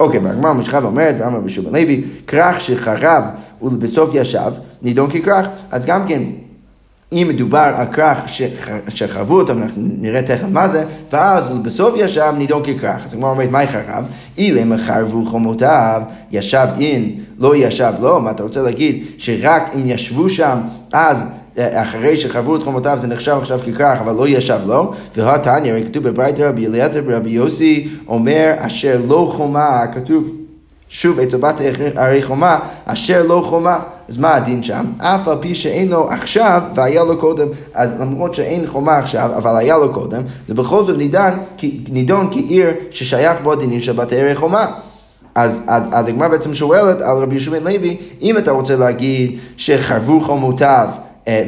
אוקיי, 0.00 0.20
והגמרא 0.20 0.52
ממשיכה 0.52 0.78
ואומרת, 0.82 1.14
ואמר 1.18 1.38
רבי 1.38 1.50
שוב 1.50 1.64
בן 1.64 1.72
לוי, 1.72 2.04
כרך 2.26 2.60
שחרב 2.60 3.24
ולבסוף 3.62 4.10
ישב, 4.14 4.52
נידון 4.82 5.10
ככרך, 5.10 5.46
אז 5.70 5.84
גם 5.84 6.08
כן 6.08 6.22
אם 7.12 7.26
מדובר 7.28 7.72
על 7.76 7.86
כרך 7.92 8.18
שחרבו 8.88 9.40
אותו, 9.40 9.52
אנחנו 9.52 9.82
נראה 9.98 10.22
תכף 10.22 10.46
מה 10.52 10.68
זה, 10.68 10.84
ואז 11.12 11.48
בסוף 11.48 11.94
ישב 11.96 12.32
נידון 12.38 12.62
ככרך. 12.62 13.04
אז 13.06 13.14
הגמרא 13.14 13.30
אומרת, 13.30 13.50
מהי 13.50 13.66
חרב? 13.66 14.04
אילם 14.38 14.76
חרבו 14.76 15.24
חומותיו, 15.26 16.02
ישב 16.30 16.66
אין, 16.80 17.10
לא 17.38 17.56
ישב 17.56 17.92
לא, 18.00 18.20
מה 18.20 18.30
אתה 18.30 18.42
רוצה 18.42 18.62
להגיד? 18.62 19.04
שרק 19.18 19.70
אם 19.74 19.80
ישבו 19.86 20.30
שם, 20.30 20.58
אז 20.92 21.24
אה, 21.58 21.82
אחרי 21.82 22.16
שחרבו 22.16 22.56
את 22.56 22.62
חומותיו 22.62 22.98
זה 23.00 23.06
נחשב 23.06 23.36
עכשיו 23.40 23.58
ככרך, 23.58 24.00
אבל 24.00 24.14
לא 24.14 24.28
ישב 24.28 24.58
לו. 24.66 24.92
והתניא, 25.16 25.84
כתוב 25.84 26.08
בברייתא 26.08 26.42
רבי 26.42 26.66
אליעזר 26.66 27.02
ורבי 27.06 27.30
יוסי, 27.30 27.88
אומר 28.08 28.54
אשר 28.58 29.00
לא 29.08 29.32
חומה, 29.32 29.86
כתוב 29.94 30.30
שוב, 30.94 31.18
אצל 31.18 31.36
בת 31.36 31.60
הרי 31.96 32.22
חומה, 32.22 32.58
אשר 32.84 33.22
לא 33.22 33.42
חומה. 33.46 33.78
אז 34.08 34.18
מה 34.18 34.34
הדין 34.34 34.62
שם? 34.62 34.84
אף 34.98 35.28
על 35.28 35.36
פי 35.40 35.54
שאין 35.54 35.88
לו 35.88 36.10
עכשיו 36.10 36.62
והיה 36.74 37.04
לו 37.04 37.18
קודם. 37.18 37.48
אז 37.74 38.00
למרות 38.00 38.34
שאין 38.34 38.66
חומה 38.66 38.98
עכשיו, 38.98 39.30
אבל 39.36 39.56
היה 39.56 39.78
לו 39.78 39.92
קודם, 39.92 40.22
זה 40.48 40.54
בכל 40.54 40.84
זאת 40.84 40.98
נידון, 40.98 41.30
נידון 41.88 42.28
כעיר 42.30 42.70
ששייך 42.90 43.38
בו 43.42 43.52
הדינים 43.52 43.80
של 43.80 43.92
בת 43.92 44.12
הרי 44.12 44.34
חומה. 44.34 44.66
אז, 45.34 45.64
אז, 45.68 45.82
אז 45.92 46.08
הגמרא 46.08 46.28
בעצם 46.28 46.54
שואלת 46.54 47.00
על 47.00 47.16
רבי 47.16 47.34
יהושע 47.34 47.50
בן 47.50 47.64
לוי, 47.64 47.96
אם 48.22 48.38
אתה 48.38 48.50
רוצה 48.50 48.76
להגיד 48.76 49.38
שחרבו 49.56 50.20
חומותיו 50.20 50.88
אה, 51.28 51.44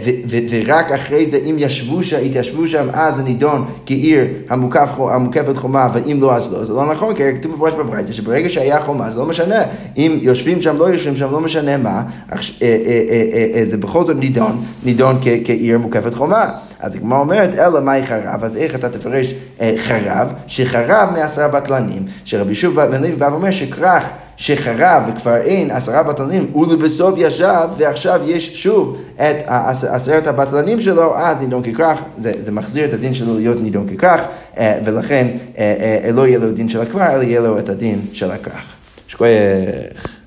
ורק 0.50 0.92
אחרי 0.92 1.30
זה, 1.30 1.36
אם 1.36 1.56
ישבו 1.58 2.02
שם, 2.02 2.16
התיישבו 2.24 2.66
שם, 2.66 2.86
אז 2.92 3.16
זה 3.16 3.22
נידון 3.22 3.64
כעיר 3.86 4.24
המוקף, 4.48 4.88
המוקפת 4.98 5.56
חומה, 5.56 5.88
ואם 5.92 6.18
לא, 6.20 6.36
אז 6.36 6.52
לא. 6.52 6.64
זה 6.64 6.72
לא 6.72 6.92
נכון, 6.92 7.14
כי 7.14 7.22
כתוב 7.38 7.52
מפורש 7.52 7.74
בברייתא, 7.74 8.12
שברגע 8.12 8.50
שהיה 8.50 8.80
חומה, 8.80 9.10
זה 9.10 9.18
לא 9.18 9.26
משנה. 9.26 9.62
אם 9.96 10.18
יושבים 10.22 10.62
שם, 10.62 10.76
לא 10.76 10.84
יושבים 10.84 11.16
שם, 11.16 11.32
לא 11.32 11.40
משנה 11.40 11.76
מה, 11.76 12.02
אה, 12.32 12.36
אה, 12.62 13.64
זה 13.70 13.76
בכל 13.76 14.06
זאת 14.06 14.16
נידון, 14.16 14.64
נידון 14.84 15.18
כעיר 15.44 15.78
מוקפת 15.78 16.14
חומה. 16.14 16.44
אז 16.80 16.94
הגמרא 16.94 17.18
אומרת, 17.18 17.54
אלא 17.54 17.80
מהי 17.80 18.02
חרב? 18.02 18.44
אז 18.44 18.56
איך 18.56 18.74
אתה 18.74 18.88
תפרש 18.88 19.34
חרב? 19.76 20.32
שחרב 20.46 21.08
מעשרה 21.12 21.48
בטלנים, 21.48 22.02
שרבי 22.24 22.54
שוב 22.54 22.80
בן 22.80 23.02
לוי 23.02 23.12
בא 23.12 23.28
ואומר 23.32 23.50
שכרך 23.50 24.04
שחרב 24.36 25.02
וכבר 25.08 25.36
אין 25.36 25.70
עשרה 25.70 26.02
בטלנים, 26.02 26.56
ולבסוף 26.56 27.14
ישב, 27.18 27.68
ועכשיו 27.78 28.20
יש 28.24 28.62
שוב 28.62 28.96
את 29.16 29.36
עשרת 29.82 30.26
הבטלנים 30.26 30.80
שלו, 30.80 31.18
אז 31.18 31.36
נידון 31.40 31.62
ככרך, 31.62 31.98
זה, 32.18 32.32
זה 32.44 32.52
מחזיר 32.52 32.84
את 32.84 32.92
הדין 32.92 33.14
שלו 33.14 33.36
להיות 33.36 33.60
נידון 33.60 33.96
ככרך, 33.96 34.20
אה, 34.58 34.78
ולכן 34.84 35.26
אה, 35.58 36.00
אה, 36.04 36.12
לא 36.12 36.26
יהיה 36.26 36.38
לו 36.38 36.50
דין 36.50 36.68
של 36.68 36.80
הכבר, 36.80 37.14
אלא 37.14 37.22
יהיה 37.22 37.40
לו 37.40 37.58
את 37.58 37.68
הדין 37.68 38.00
של 38.12 38.30
הכרך. 38.30 38.64
שכוייך. 39.06 40.23